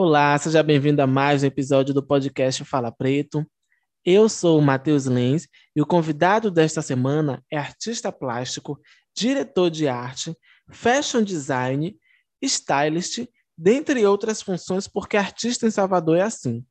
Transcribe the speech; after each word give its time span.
Olá, 0.00 0.38
seja 0.38 0.62
bem-vindo 0.62 1.02
a 1.02 1.08
mais 1.08 1.42
um 1.42 1.46
episódio 1.46 1.92
do 1.92 2.00
podcast 2.00 2.64
Fala 2.64 2.92
Preto. 2.92 3.44
Eu 4.04 4.28
sou 4.28 4.56
o 4.56 4.62
Matheus 4.62 5.06
Lenz 5.06 5.48
e 5.74 5.82
o 5.82 5.86
convidado 5.86 6.52
desta 6.52 6.80
semana 6.80 7.42
é 7.50 7.58
artista 7.58 8.12
plástico, 8.12 8.80
diretor 9.12 9.68
de 9.68 9.88
arte, 9.88 10.32
fashion 10.70 11.24
design, 11.24 11.98
stylist, 12.40 13.26
dentre 13.56 14.06
outras 14.06 14.40
funções, 14.40 14.86
porque 14.86 15.16
artista 15.16 15.66
em 15.66 15.70
Salvador 15.72 16.18
é 16.18 16.22
assim. 16.22 16.64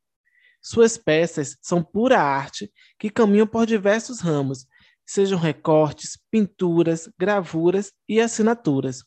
Suas 0.62 0.98
peças 0.98 1.58
são 1.62 1.84
pura 1.84 2.22
arte 2.22 2.72
que 2.98 3.10
caminham 3.10 3.46
por 3.46 3.66
diversos 3.66 4.22
ramos, 4.22 4.66
sejam 5.06 5.38
recortes, 5.38 6.18
pinturas, 6.32 7.10
gravuras 7.20 7.92
e 8.08 8.22
assinaturas. 8.22 9.04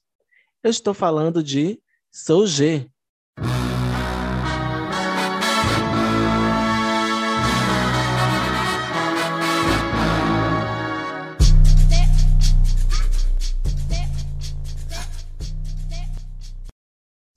Eu 0.62 0.70
estou 0.70 0.92
falando 0.92 1.42
de 1.42 1.80
Sou 2.12 2.46
G. 2.46 2.86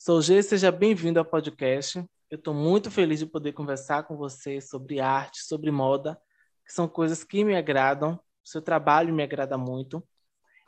Sou 0.05 0.21
G, 0.21 0.43
seja 0.43 0.69
bem-vindo 0.69 1.17
ao 1.17 1.23
podcast. 1.23 1.97
Eu 2.29 2.35
estou 2.37 2.53
muito 2.53 2.91
feliz 2.91 3.19
de 3.19 3.25
poder 3.25 3.53
conversar 3.53 4.03
com 4.03 4.17
você 4.17 4.59
sobre 4.59 4.99
arte, 4.99 5.41
sobre 5.45 5.71
moda, 5.71 6.19
que 6.67 6.73
são 6.73 6.89
coisas 6.89 7.23
que 7.23 7.41
me 7.41 7.55
agradam. 7.55 8.15
O 8.15 8.49
seu 8.49 8.61
trabalho 8.61 9.13
me 9.13 9.23
agrada 9.23 9.57
muito. 9.57 10.05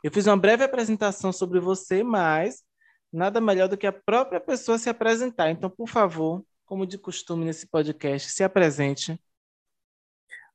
Eu 0.02 0.10
fiz 0.10 0.26
uma 0.26 0.38
breve 0.38 0.64
apresentação 0.64 1.34
sobre 1.34 1.60
você, 1.60 2.02
mas 2.02 2.64
nada 3.12 3.38
melhor 3.38 3.68
do 3.68 3.76
que 3.76 3.86
a 3.86 3.92
própria 3.92 4.40
pessoa 4.40 4.78
se 4.78 4.88
apresentar. 4.88 5.50
Então, 5.50 5.68
por 5.68 5.86
favor, 5.86 6.42
como 6.64 6.86
de 6.86 6.96
costume 6.96 7.44
nesse 7.44 7.66
podcast, 7.66 8.30
se 8.30 8.42
apresente. 8.42 9.20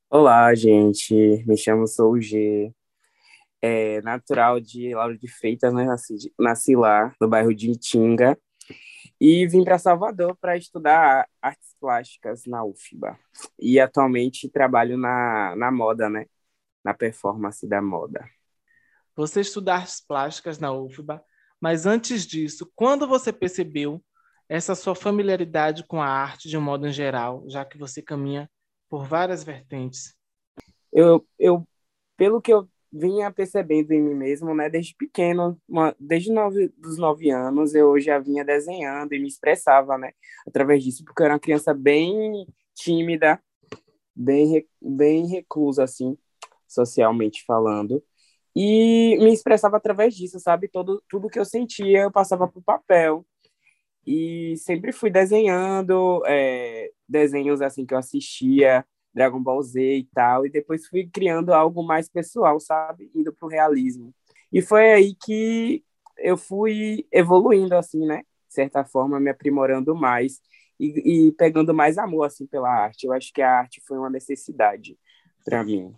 Olá, 0.10 0.56
gente. 0.56 1.14
Me 1.46 1.56
chamo 1.56 1.86
Sou 1.86 2.20
G. 2.20 2.74
É 3.62 4.02
natural 4.02 4.60
de 4.60 4.96
Lauro 4.96 5.16
de 5.16 5.28
Freitas, 5.28 5.72
né? 5.72 5.86
Nasci, 5.86 6.34
nasci 6.40 6.76
lá, 6.76 7.14
no 7.22 7.28
bairro 7.28 7.54
de 7.54 7.70
Itinga. 7.70 8.36
E 9.24 9.46
vim 9.46 9.64
para 9.64 9.78
Salvador 9.78 10.36
para 10.36 10.58
estudar 10.58 11.30
artes 11.40 11.76
plásticas 11.80 12.48
na 12.48 12.64
UFBA. 12.64 13.20
E 13.60 13.80
atualmente 13.80 14.50
trabalho 14.50 14.98
na, 14.98 15.56
na 15.56 15.72
moda, 15.72 16.10
né? 16.10 16.26
Na 16.84 16.92
performance 16.92 17.68
da 17.68 17.80
moda. 17.80 18.28
Você 19.16 19.42
estuda 19.42 19.76
artes 19.76 20.02
plásticas 20.02 20.58
na 20.58 20.74
UFBA, 20.74 21.24
mas 21.60 21.86
antes 21.86 22.26
disso, 22.26 22.72
quando 22.76 23.08
você 23.08 23.32
percebeu 23.32 24.04
essa 24.50 24.74
sua 24.74 24.96
familiaridade 24.96 25.86
com 25.86 26.02
a 26.02 26.08
arte 26.08 26.50
de 26.50 26.58
um 26.58 26.62
modo 26.62 26.88
em 26.88 26.92
geral, 26.92 27.46
já 27.48 27.64
que 27.64 27.78
você 27.78 28.02
caminha 28.02 28.50
por 28.90 29.06
várias 29.06 29.44
vertentes? 29.44 30.16
Eu, 30.92 31.24
eu 31.38 31.64
pelo 32.18 32.42
que 32.42 32.52
eu 32.52 32.68
vinha 32.92 33.32
percebendo 33.32 33.92
em 33.92 34.02
mim 34.02 34.14
mesmo, 34.14 34.54
né, 34.54 34.70
desde 34.70 34.96
pequeno, 34.96 35.60
uma, 35.68 35.96
desde 36.00 36.32
nove, 36.32 36.68
dos 36.78 36.98
nove 36.98 37.30
anos, 37.30 37.74
eu 37.74 38.00
já 38.00 38.20
vinha 38.20 38.44
desenhando 38.44 39.14
e 39.14 39.20
me 39.20 39.28
expressava, 39.28 39.98
né, 39.98 40.12
através 40.46 40.84
disso, 40.84 41.04
porque 41.06 41.22
eu 41.22 41.26
era 41.26 41.34
uma 41.36 41.40
criança 41.40 41.74
bem 41.74 42.46
tímida, 42.76 43.42
bem, 44.16 44.68
bem 44.82 45.28
reclusa, 45.28 45.84
assim, 45.84 46.18
socialmente 46.68 47.44
falando, 47.46 48.04
e 48.54 49.18
me 49.20 49.32
expressava 49.34 49.78
através 49.78 50.14
disso, 50.14 50.40
sabe, 50.40 50.68
Todo, 50.68 51.02
tudo 51.08 51.30
que 51.30 51.40
eu 51.40 51.46
sentia, 51.46 52.02
eu 52.02 52.12
passava 52.12 52.48
para 52.48 52.60
o 52.60 52.64
papel, 52.64 53.26
e 54.06 54.56
sempre 54.58 54.92
fui 54.92 55.10
desenhando 55.10 56.24
é, 56.26 56.92
desenhos, 57.08 57.62
assim, 57.62 57.86
que 57.86 57.94
eu 57.94 57.98
assistia, 57.98 58.86
Dragon 59.14 59.42
Ball 59.42 59.62
Z 59.62 59.80
e 59.82 60.04
tal, 60.14 60.46
e 60.46 60.50
depois 60.50 60.88
fui 60.88 61.08
criando 61.08 61.54
algo 61.54 61.84
mais 61.84 62.10
pessoal, 62.10 62.60
sabe? 62.60 63.12
Indo 63.14 63.34
pro 63.34 63.48
realismo. 63.48 64.14
E 64.52 64.62
foi 64.62 64.92
aí 64.92 65.16
que 65.16 65.84
eu 66.18 66.38
fui 66.38 67.06
evoluindo, 67.12 67.76
assim, 67.76 68.06
né? 68.06 68.24
De 68.48 68.54
certa 68.54 68.84
forma, 68.84 69.20
me 69.20 69.30
aprimorando 69.30 69.96
mais 69.96 70.40
e, 70.80 71.28
e 71.28 71.32
pegando 71.34 71.74
mais 71.74 71.98
amor, 71.98 72.24
assim, 72.24 72.46
pela 72.46 72.70
arte. 72.70 73.06
Eu 73.06 73.14
acho 73.14 73.32
que 73.34 73.42
a 73.42 73.60
arte 73.60 73.82
foi 73.86 73.98
uma 73.98 74.10
necessidade 74.10 74.98
para 75.46 75.64
mim. 75.64 75.94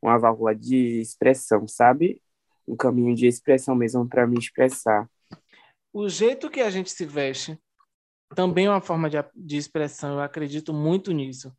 Uma 0.00 0.18
válvula 0.18 0.54
de 0.54 1.00
expressão, 1.00 1.66
sabe? 1.66 2.22
Um 2.66 2.76
caminho 2.76 3.14
de 3.14 3.26
expressão 3.26 3.74
mesmo 3.74 4.06
para 4.08 4.26
me 4.26 4.38
expressar. 4.38 5.08
O 5.92 6.08
jeito 6.08 6.50
que 6.50 6.60
a 6.60 6.70
gente 6.70 6.90
se 6.90 7.06
veste 7.06 7.58
também 8.34 8.66
é 8.66 8.70
uma 8.70 8.80
forma 8.80 9.08
de, 9.08 9.16
de 9.34 9.56
expressão, 9.56 10.14
eu 10.14 10.20
acredito 10.20 10.72
muito 10.72 11.12
nisso. 11.12 11.54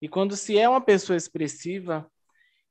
E 0.00 0.08
quando 0.08 0.36
se 0.36 0.58
é 0.58 0.68
uma 0.68 0.80
pessoa 0.80 1.16
expressiva, 1.16 2.10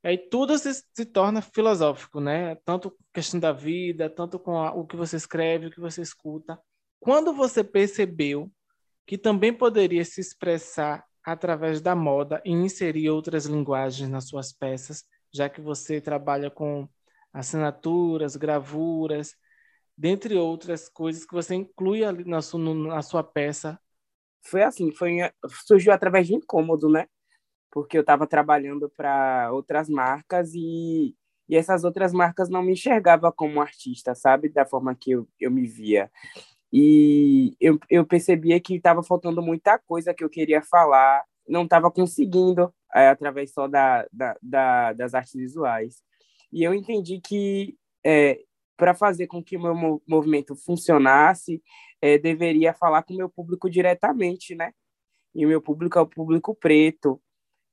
aí 0.02 0.16
tudo 0.18 0.56
se, 0.58 0.72
se 0.72 1.04
torna 1.04 1.42
filosófico, 1.42 2.20
né? 2.20 2.54
Tanto 2.64 2.96
questão 3.12 3.40
da 3.40 3.52
vida, 3.52 4.08
tanto 4.08 4.38
com 4.38 4.58
a, 4.58 4.72
o 4.72 4.86
que 4.86 4.96
você 4.96 5.16
escreve, 5.16 5.66
o 5.66 5.70
que 5.70 5.80
você 5.80 6.02
escuta. 6.02 6.58
Quando 7.00 7.32
você 7.32 7.64
percebeu 7.64 8.50
que 9.06 9.18
também 9.18 9.52
poderia 9.52 10.04
se 10.04 10.20
expressar 10.20 11.04
através 11.24 11.80
da 11.80 11.94
moda 11.94 12.40
e 12.44 12.52
inserir 12.52 13.10
outras 13.10 13.46
linguagens 13.46 14.08
nas 14.08 14.28
suas 14.28 14.52
peças, 14.52 15.04
já 15.32 15.48
que 15.48 15.60
você 15.60 16.00
trabalha 16.00 16.50
com 16.50 16.88
assinaturas, 17.32 18.36
gravuras, 18.36 19.34
dentre 19.96 20.36
outras 20.36 20.88
coisas 20.88 21.24
que 21.24 21.34
você 21.34 21.54
inclui 21.54 22.04
ali 22.04 22.24
na 22.24 22.42
sua, 22.42 22.74
na 22.74 23.02
sua 23.02 23.24
peça. 23.24 23.78
Foi 24.42 24.62
assim, 24.62 24.92
foi 24.92 25.18
surgiu 25.66 25.92
através 25.92 26.26
de 26.26 26.34
incômodo, 26.34 26.88
né? 26.88 27.06
Porque 27.70 27.96
eu 27.96 28.00
estava 28.00 28.26
trabalhando 28.26 28.90
para 28.96 29.50
outras 29.52 29.88
marcas 29.88 30.52
e, 30.54 31.14
e 31.48 31.56
essas 31.56 31.84
outras 31.84 32.12
marcas 32.12 32.48
não 32.48 32.62
me 32.62 32.72
enxergavam 32.72 33.32
como 33.32 33.60
artista, 33.60 34.14
sabe? 34.14 34.48
Da 34.48 34.64
forma 34.66 34.94
que 34.94 35.12
eu, 35.12 35.28
eu 35.40 35.50
me 35.50 35.66
via. 35.66 36.10
E 36.72 37.56
eu, 37.60 37.78
eu 37.88 38.04
percebia 38.04 38.60
que 38.60 38.74
estava 38.76 39.02
faltando 39.02 39.42
muita 39.42 39.78
coisa 39.78 40.14
que 40.14 40.24
eu 40.24 40.28
queria 40.30 40.62
falar, 40.62 41.24
não 41.48 41.64
estava 41.64 41.90
conseguindo 41.90 42.72
é, 42.94 43.08
através 43.08 43.52
só 43.52 43.68
da, 43.68 44.06
da, 44.12 44.36
da, 44.42 44.92
das 44.92 45.14
artes 45.14 45.34
visuais. 45.34 46.02
E 46.52 46.62
eu 46.62 46.74
entendi 46.74 47.20
que 47.20 47.76
é, 48.04 48.40
para 48.76 48.94
fazer 48.94 49.26
com 49.26 49.42
que 49.42 49.56
o 49.56 49.62
meu 49.62 50.02
movimento 50.06 50.54
funcionasse, 50.54 51.62
é, 52.00 52.18
deveria 52.18 52.74
falar 52.74 53.02
com 53.02 53.14
o 53.14 53.16
meu 53.16 53.28
público 53.28 53.70
diretamente, 53.70 54.54
né? 54.54 54.72
E 55.34 55.44
o 55.44 55.48
meu 55.48 55.60
público 55.60 55.98
é 55.98 56.02
o 56.02 56.06
público 56.06 56.54
preto, 56.54 57.20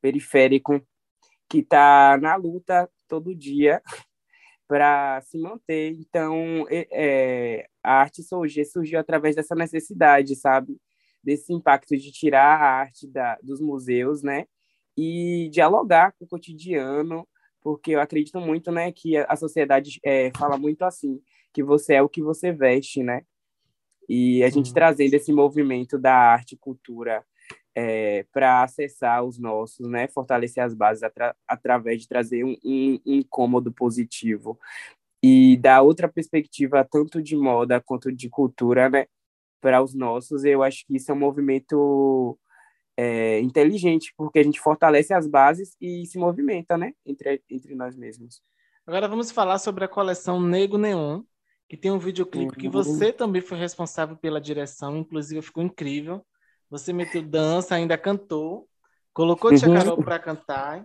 periférico 0.04 0.86
que 1.50 1.60
está 1.60 2.18
na 2.22 2.36
luta 2.36 2.90
todo 3.08 3.34
dia 3.34 3.82
para 4.68 5.22
se 5.22 5.40
manter. 5.40 5.94
Então, 5.94 6.66
é, 6.70 7.66
a 7.82 8.02
arte 8.02 8.22
surgiu, 8.22 8.66
surgiu 8.66 9.00
através 9.00 9.34
dessa 9.34 9.56
necessidade, 9.56 10.36
sabe? 10.36 10.78
Desse 11.24 11.54
impacto 11.54 11.96
de 11.96 12.12
tirar 12.12 12.60
a 12.60 12.80
arte 12.82 13.08
da, 13.08 13.38
dos 13.42 13.62
museus, 13.62 14.22
né? 14.22 14.46
E 14.98 15.50
dialogar 15.54 16.12
com 16.12 16.26
o 16.26 16.28
cotidiano, 16.28 17.26
porque 17.62 17.92
eu 17.92 18.02
acredito 18.02 18.42
muito, 18.42 18.72
né, 18.72 18.92
que 18.92 19.16
a 19.16 19.36
sociedade 19.38 20.00
é, 20.04 20.32
fala 20.38 20.58
muito 20.58 20.84
assim, 20.84 21.22
que 21.54 21.64
você 21.64 21.94
é 21.96 22.02
o 22.02 22.10
que 22.10 22.22
você 22.22 22.52
veste, 22.52 23.02
né? 23.02 23.22
E 24.10 24.44
a 24.44 24.50
gente 24.50 24.74
trazendo 24.74 25.14
esse 25.14 25.32
movimento 25.32 25.98
da 25.98 26.14
arte 26.14 26.56
e 26.56 26.58
cultura 26.58 27.26
é, 27.76 28.26
para 28.32 28.64
acessar 28.64 29.24
os 29.24 29.40
nossos, 29.40 29.88
né? 29.88 30.08
Fortalecer 30.08 30.64
as 30.64 30.74
bases 30.74 31.04
atra 31.04 31.36
através 31.48 32.02
de 32.02 32.08
trazer 32.08 32.44
um, 32.44 32.56
um, 32.64 33.00
um 33.06 33.14
incômodo 33.16 33.72
positivo 33.72 34.60
e 35.22 35.58
dar 35.58 35.82
outra 35.82 36.08
perspectiva 36.08 36.88
tanto 36.90 37.22
de 37.22 37.36
moda 37.36 37.82
quanto 37.82 38.12
de 38.12 38.30
cultura, 38.30 38.90
né? 38.90 39.06
Para 39.62 39.82
os 39.82 39.94
nossos, 39.94 40.44
eu 40.44 40.62
acho 40.62 40.86
que 40.86 40.98
isso 40.98 41.10
é 41.12 41.16
um 41.16 41.20
movimento 41.20 42.38
é, 42.98 43.40
inteligente, 43.40 44.14
porque 44.18 44.40
a 44.40 44.44
gente 44.44 44.60
fortalece 44.60 45.14
as 45.14 45.26
bases 45.26 45.76
e 45.80 46.06
se 46.06 46.18
movimenta, 46.18 46.78
né? 46.78 46.94
Entre, 47.06 47.42
entre 47.50 47.74
nós 47.74 47.96
mesmos. 47.96 48.42
Agora 48.86 49.08
vamos 49.08 49.32
falar 49.32 49.60
sobre 49.60 49.86
a 49.86 49.88
coleção 49.88 50.42
Nego 50.42 50.78
Neon, 50.78 51.24
que 51.70 51.78
tem 51.78 51.90
um 51.90 51.98
videoclipe 51.98 52.54
uhum. 52.56 52.60
que 52.60 52.70
você 52.70 53.14
também 53.14 53.42
foi 53.42 53.58
responsável 53.58 54.18
pela 54.18 54.42
direção, 54.42 54.98
inclusive 54.98 55.42
ficou 55.42 55.64
incrível. 55.64 56.24
Você 56.74 56.92
meteu 56.92 57.22
dança, 57.22 57.76
ainda 57.76 57.96
cantou, 58.00 58.68
colocou 59.14 59.56
Tia 59.56 59.70
uhum. 59.70 59.76
Carol 59.76 60.04
para 60.04 60.18
cantar. 60.18 60.84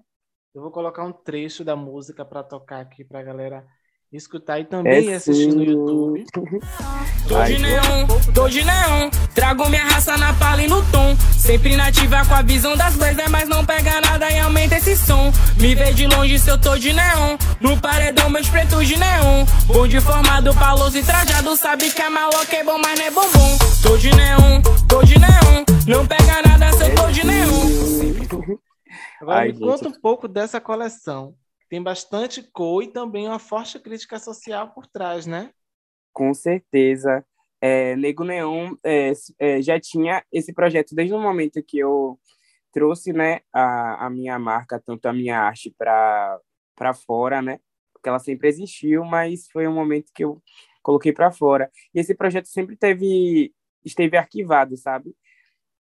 Eu 0.54 0.60
vou 0.60 0.70
colocar 0.70 1.02
um 1.02 1.12
trecho 1.12 1.64
da 1.64 1.74
música 1.74 2.26
para 2.26 2.42
tocar 2.42 2.80
aqui 2.80 3.02
para 3.02 3.20
a 3.20 3.22
galera 3.22 3.64
escutar 4.12 4.60
e 4.60 4.66
também 4.66 5.10
é 5.10 5.14
assistir 5.14 5.46
no 5.46 5.64
YouTube. 5.64 6.26
Tô 7.26 7.42
de 7.44 7.58
neon, 7.58 8.06
tô 8.34 8.48
de 8.48 8.64
neon, 8.64 9.10
trago 9.34 9.68
minha 9.68 9.84
raça 9.84 10.16
na 10.16 10.32
pala 10.32 10.62
e 10.62 10.66
no 10.66 10.82
tom. 10.90 11.14
Sempre 11.36 11.76
nativa 11.76 12.24
com 12.24 12.34
a 12.34 12.40
visão 12.40 12.74
das 12.74 12.96
blazers, 12.96 13.30
mas 13.30 13.46
não 13.48 13.66
pega 13.66 14.00
nada 14.00 14.30
e 14.30 14.38
aumenta 14.38 14.76
esse 14.76 14.96
som. 14.96 15.30
Me 15.60 15.74
vê 15.74 15.92
de 15.92 16.06
longe 16.06 16.38
se 16.38 16.50
eu 16.50 16.58
tô 16.58 16.78
de 16.78 16.92
neon, 16.94 17.36
no 17.60 17.78
paredão 17.78 18.30
meus 18.30 18.48
pretos 18.48 18.88
de 18.88 18.98
neon. 18.98 19.44
Bonde 19.66 20.00
formado, 20.00 20.54
paloso 20.54 20.96
e 20.96 21.02
trajado, 21.02 21.54
sabe 21.54 21.90
que 21.90 22.00
a 22.00 22.08
maloca 22.08 22.56
é 22.56 22.64
bom, 22.64 22.78
mas 22.78 22.98
não 22.98 23.06
é 23.06 23.10
bombom. 23.10 23.58
Tô 23.82 23.98
de 23.98 24.10
neon, 24.14 24.62
tô 24.88 25.02
de 25.02 25.18
neon. 25.18 25.67
Não 25.88 26.06
pega 26.06 26.42
nada 26.46 26.70
setor 26.76 27.08
é 27.08 27.12
de 27.12 27.26
nenhum. 27.26 28.60
Agora 29.22 29.38
Ai, 29.38 29.52
me 29.52 29.58
conta 29.58 29.88
um 29.88 29.92
pouco 29.92 30.28
dessa 30.28 30.60
coleção. 30.60 31.34
Tem 31.70 31.82
bastante 31.82 32.42
cor 32.42 32.82
e 32.82 32.88
também 32.88 33.26
uma 33.26 33.38
forte 33.38 33.78
crítica 33.78 34.18
social 34.18 34.74
por 34.74 34.86
trás, 34.86 35.26
né? 35.26 35.50
Com 36.12 36.34
certeza. 36.34 37.24
É, 37.58 37.96
Lego 37.96 38.22
Neon 38.22 38.74
é, 38.84 39.12
é, 39.38 39.62
já 39.62 39.80
tinha 39.80 40.22
esse 40.30 40.52
projeto 40.52 40.94
desde 40.94 41.14
o 41.14 41.18
momento 41.18 41.62
que 41.62 41.78
eu 41.78 42.20
trouxe 42.70 43.14
né, 43.14 43.40
a, 43.50 44.06
a 44.06 44.10
minha 44.10 44.38
marca, 44.38 44.78
tanto 44.78 45.06
a 45.06 45.12
minha 45.14 45.40
arte, 45.40 45.74
para 45.78 46.38
fora, 47.06 47.40
né? 47.40 47.60
Porque 47.94 48.10
ela 48.10 48.18
sempre 48.18 48.48
existiu, 48.48 49.06
mas 49.06 49.48
foi 49.50 49.66
um 49.66 49.74
momento 49.74 50.12
que 50.14 50.22
eu 50.22 50.42
coloquei 50.82 51.14
para 51.14 51.32
fora. 51.32 51.70
E 51.94 51.98
esse 51.98 52.14
projeto 52.14 52.46
sempre 52.46 52.76
teve, 52.76 53.54
esteve 53.82 54.18
arquivado, 54.18 54.76
sabe? 54.76 55.16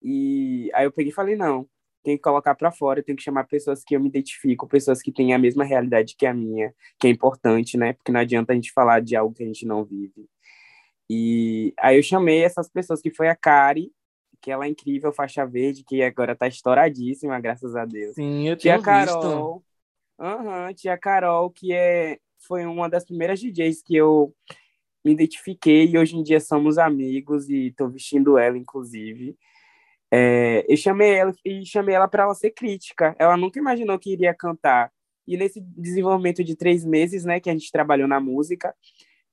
E 0.02 0.70
aí 0.74 0.84
eu 0.84 0.92
peguei 0.92 1.10
e 1.12 1.14
falei, 1.14 1.36
não, 1.36 1.68
tem 2.02 2.16
que 2.16 2.22
colocar 2.22 2.54
para 2.54 2.72
fora, 2.72 3.02
tem 3.02 3.14
que 3.14 3.22
chamar 3.22 3.44
pessoas 3.44 3.82
que 3.84 3.94
eu 3.94 4.00
me 4.00 4.08
identifico, 4.08 4.66
pessoas 4.66 5.02
que 5.02 5.12
têm 5.12 5.34
a 5.34 5.38
mesma 5.38 5.64
realidade 5.64 6.16
que 6.16 6.26
a 6.26 6.32
minha, 6.32 6.74
que 6.98 7.06
é 7.06 7.10
importante, 7.10 7.76
né? 7.76 7.92
Porque 7.92 8.12
não 8.12 8.20
adianta 8.20 8.52
a 8.52 8.54
gente 8.54 8.72
falar 8.72 9.00
de 9.00 9.14
algo 9.14 9.34
que 9.34 9.42
a 9.42 9.46
gente 9.46 9.66
não 9.66 9.84
vive. 9.84 10.28
E 11.08 11.74
aí 11.78 11.96
eu 11.96 12.02
chamei 12.02 12.42
essas 12.42 12.68
pessoas, 12.68 13.00
que 13.00 13.10
foi 13.10 13.28
a 13.28 13.36
Kari, 13.36 13.92
que 14.40 14.50
ela 14.50 14.64
é 14.64 14.68
incrível, 14.68 15.12
faixa 15.12 15.44
verde, 15.44 15.84
que 15.84 16.02
agora 16.02 16.34
tá 16.34 16.48
estouradíssima, 16.48 17.38
graças 17.40 17.76
a 17.76 17.84
Deus. 17.84 18.14
Sim, 18.14 18.48
eu 18.48 18.56
tinha 18.56 18.80
Carol. 18.80 19.62
Uhum, 20.18 20.74
tia 20.74 20.96
Carol, 20.98 21.50
que 21.50 21.72
é, 21.72 22.18
foi 22.46 22.64
uma 22.64 22.88
das 22.88 23.04
primeiras 23.04 23.40
DJs 23.40 23.82
que 23.82 23.96
eu 23.96 24.34
me 25.04 25.12
identifiquei 25.12 25.86
e 25.86 25.98
hoje 25.98 26.16
em 26.16 26.22
dia 26.22 26.40
somos 26.40 26.78
amigos 26.78 27.48
e 27.48 27.68
estou 27.68 27.88
vestindo 27.88 28.38
ela, 28.38 28.56
inclusive. 28.56 29.36
É, 30.12 30.64
eu 30.68 30.76
chamei 30.76 31.14
ela 31.14 31.34
e 31.44 31.64
chamei 31.64 31.94
ela 31.94 32.08
para 32.08 32.24
ela 32.24 32.34
ser 32.34 32.50
crítica. 32.50 33.14
Ela 33.18 33.36
nunca 33.36 33.58
imaginou 33.58 33.98
que 33.98 34.12
iria 34.12 34.34
cantar. 34.34 34.92
E 35.26 35.36
nesse 35.36 35.60
desenvolvimento 35.60 36.42
de 36.42 36.56
três 36.56 36.84
meses, 36.84 37.24
né, 37.24 37.38
que 37.38 37.48
a 37.48 37.52
gente 37.52 37.70
trabalhou 37.70 38.08
na 38.08 38.18
música, 38.18 38.74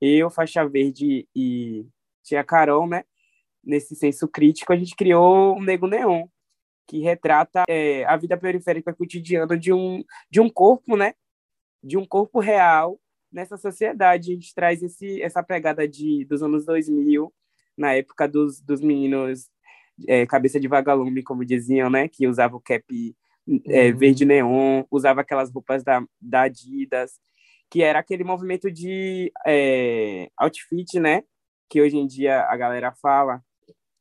eu, 0.00 0.30
Faixa 0.30 0.66
Verde 0.68 1.28
e 1.34 1.86
tia 2.22 2.44
Carol, 2.44 2.86
né, 2.86 3.04
nesse 3.64 3.96
senso 3.96 4.28
crítico, 4.28 4.72
a 4.72 4.76
gente 4.76 4.94
criou 4.94 5.56
o 5.56 5.62
Nego 5.62 5.88
Neon, 5.88 6.26
que 6.86 7.00
retrata 7.00 7.64
é, 7.68 8.04
a 8.04 8.16
vida 8.16 8.36
periférica 8.36 8.94
cotidiana 8.94 9.58
de 9.58 9.72
um, 9.72 10.04
de 10.30 10.40
um 10.40 10.48
corpo, 10.48 10.96
né, 10.96 11.14
de 11.82 11.98
um 11.98 12.06
corpo 12.06 12.38
real 12.38 13.00
nessa 13.32 13.56
sociedade. 13.56 14.30
A 14.30 14.34
gente 14.34 14.54
traz 14.54 14.82
esse, 14.82 15.20
essa 15.20 15.42
pegada 15.42 15.88
de, 15.88 16.24
dos 16.26 16.42
anos 16.42 16.64
2000, 16.64 17.32
na 17.76 17.94
época 17.94 18.28
dos, 18.28 18.60
dos 18.60 18.80
meninos 18.80 19.48
é, 20.06 20.26
cabeça 20.26 20.60
de 20.60 20.68
vagalume, 20.68 21.22
como 21.22 21.44
diziam, 21.44 21.90
né? 21.90 22.08
Que 22.08 22.26
usava 22.26 22.56
o 22.56 22.60
cap 22.60 22.84
é, 23.66 23.90
uhum. 23.90 23.96
verde 23.96 24.24
neon, 24.24 24.84
usava 24.90 25.22
aquelas 25.22 25.50
roupas 25.50 25.82
da, 25.82 26.04
da 26.20 26.42
Adidas, 26.42 27.12
que 27.70 27.82
era 27.82 27.98
aquele 27.98 28.24
movimento 28.24 28.70
de 28.70 29.32
é, 29.46 30.30
outfit, 30.36 30.98
né? 31.00 31.22
Que 31.68 31.80
hoje 31.80 31.96
em 31.96 32.06
dia 32.06 32.42
a 32.42 32.56
galera 32.56 32.92
fala, 32.92 33.42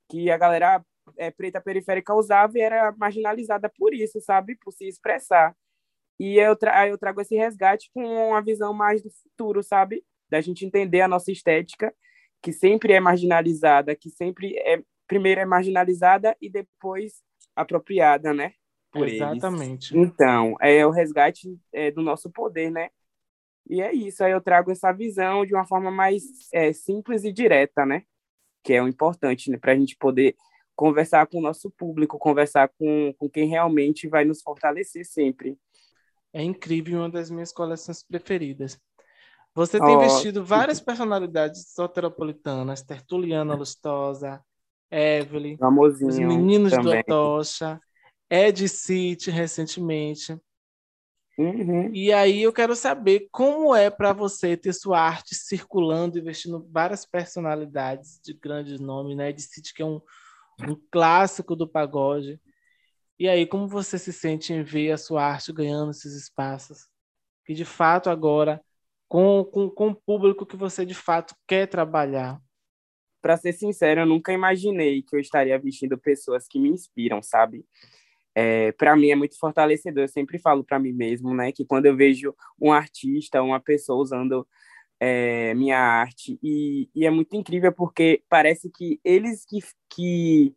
que 0.09 0.29
a 0.29 0.37
galera 0.37 0.83
é, 1.17 1.31
preta 1.31 1.61
periférica 1.61 2.13
usava 2.13 2.57
e 2.57 2.61
era 2.61 2.93
marginalizada 2.97 3.69
por 3.69 3.93
isso, 3.93 4.19
sabe? 4.21 4.55
Por 4.55 4.71
se 4.73 4.87
expressar. 4.87 5.55
E 6.19 6.37
eu, 6.37 6.55
tra 6.55 6.87
eu 6.87 6.97
trago 6.97 7.21
esse 7.21 7.35
resgate 7.35 7.89
com 7.93 8.03
uma 8.03 8.41
visão 8.41 8.73
mais 8.73 9.03
do 9.03 9.09
futuro, 9.11 9.61
sabe? 9.61 10.03
Da 10.29 10.41
gente 10.41 10.65
entender 10.65 11.01
a 11.01 11.07
nossa 11.07 11.31
estética, 11.31 11.93
que 12.41 12.51
sempre 12.51 12.93
é 12.93 12.99
marginalizada, 12.99 13.95
que 13.95 14.09
sempre 14.09 14.57
é 14.57 14.81
primeiro 15.07 15.41
é 15.41 15.45
marginalizada 15.45 16.35
e 16.41 16.49
depois 16.49 17.21
apropriada, 17.55 18.33
né? 18.33 18.53
Por 18.91 19.07
Exatamente. 19.07 19.95
Eles. 19.95 20.07
Então, 20.07 20.55
é 20.61 20.85
o 20.85 20.91
resgate 20.91 21.59
é, 21.73 21.91
do 21.91 22.01
nosso 22.01 22.29
poder, 22.29 22.71
né? 22.71 22.89
E 23.69 23.81
é 23.81 23.93
isso, 23.93 24.23
aí 24.23 24.31
eu 24.31 24.41
trago 24.41 24.71
essa 24.71 24.91
visão 24.93 25.45
de 25.45 25.53
uma 25.53 25.65
forma 25.65 25.91
mais 25.91 26.23
é, 26.53 26.71
simples 26.71 27.23
e 27.23 27.31
direta, 27.31 27.85
né? 27.85 28.03
Que 28.63 28.73
é 28.73 28.81
o 28.81 28.87
importante, 28.87 29.51
né? 29.51 29.57
Para 29.57 29.73
a 29.73 29.75
gente 29.75 29.95
poder 29.97 30.35
conversar 30.75 31.25
com 31.27 31.39
o 31.39 31.41
nosso 31.41 31.71
público, 31.71 32.19
conversar 32.19 32.69
com, 32.77 33.13
com 33.17 33.29
quem 33.29 33.47
realmente 33.47 34.07
vai 34.07 34.23
nos 34.23 34.41
fortalecer 34.41 35.05
sempre. 35.05 35.57
É 36.31 36.41
incrível, 36.41 36.99
uma 36.99 37.09
das 37.09 37.31
minhas 37.31 37.51
coleções 37.51 38.03
preferidas. 38.03 38.79
Você 39.55 39.79
tem 39.79 39.95
oh, 39.95 39.99
vestido 39.99 40.45
várias 40.45 40.79
personalidades 40.79 41.73
soteropolitanas, 41.73 42.83
Tertuliana 42.83 43.55
Lustosa, 43.55 44.39
Evelyn, 44.89 45.57
os 45.59 46.17
meninos 46.17 46.71
também. 46.71 47.01
do 47.01 47.05
Tocha, 47.05 47.79
Ed 48.29 48.67
City 48.67 49.29
recentemente. 49.29 50.39
Uhum. 51.37 51.93
E 51.93 52.11
aí 52.11 52.41
eu 52.41 52.51
quero 52.51 52.75
saber 52.75 53.27
como 53.31 53.75
é 53.75 53.91
para 53.91 54.11
você 54.11 54.57
ter 54.57 54.73
sua 54.73 54.99
arte 54.99 55.35
circulando 55.35 56.17
e 56.17 56.21
vestindo 56.21 56.67
várias 56.71 57.05
personalidades 57.05 58.19
de 58.23 58.33
grandes 58.33 58.79
nomes, 58.79 59.15
né? 59.15 59.29
Ed 59.29 59.41
City, 59.41 59.73
que 59.73 59.83
é 59.83 59.85
um, 59.85 60.01
um 60.67 60.75
clássico 60.91 61.55
do 61.55 61.67
pagode. 61.67 62.41
E 63.19 63.27
aí, 63.27 63.45
como 63.45 63.67
você 63.67 63.99
se 63.99 64.11
sente 64.11 64.51
em 64.51 64.63
ver 64.63 64.91
a 64.91 64.97
sua 64.97 65.23
arte 65.23 65.53
ganhando 65.53 65.91
esses 65.91 66.13
espaços? 66.15 66.87
Que 67.45 67.53
de 67.53 67.65
fato 67.65 68.09
agora, 68.09 68.61
com, 69.07 69.43
com, 69.45 69.69
com 69.69 69.89
o 69.89 69.95
público 69.95 70.45
que 70.45 70.55
você 70.55 70.85
de 70.85 70.93
fato 70.93 71.35
quer 71.47 71.67
trabalhar 71.67 72.41
para 73.27 73.35
ser 73.35 73.51
sincero, 73.51 73.99
eu 73.99 74.05
nunca 74.05 74.31
imaginei 74.31 75.01
que 75.01 75.13
eu 75.13 75.19
estaria 75.19 75.59
vestindo 75.59 75.97
pessoas 75.97 76.47
que 76.47 76.57
me 76.57 76.69
inspiram, 76.69 77.21
sabe? 77.21 77.65
É, 78.33 78.71
para 78.71 78.95
mim 78.95 79.09
é 79.09 79.15
muito 79.17 79.37
fortalecedor. 79.37 80.05
Eu 80.05 80.07
sempre 80.07 80.39
falo 80.39 80.63
para 80.63 80.79
mim 80.79 80.93
mesmo, 80.93 81.35
né, 81.35 81.51
que 81.51 81.65
quando 81.65 81.87
eu 81.87 81.95
vejo 81.97 82.33
um 82.57 82.71
artista, 82.71 83.43
uma 83.43 83.59
pessoa 83.59 84.01
usando 84.01 84.47
é, 84.97 85.53
minha 85.55 85.77
arte 85.77 86.39
e, 86.41 86.89
e, 86.95 87.05
é 87.05 87.09
muito 87.09 87.35
incrível 87.35 87.73
porque 87.73 88.23
parece 88.29 88.71
que 88.71 88.97
eles 89.03 89.43
que, 89.45 89.59
que 89.89 90.55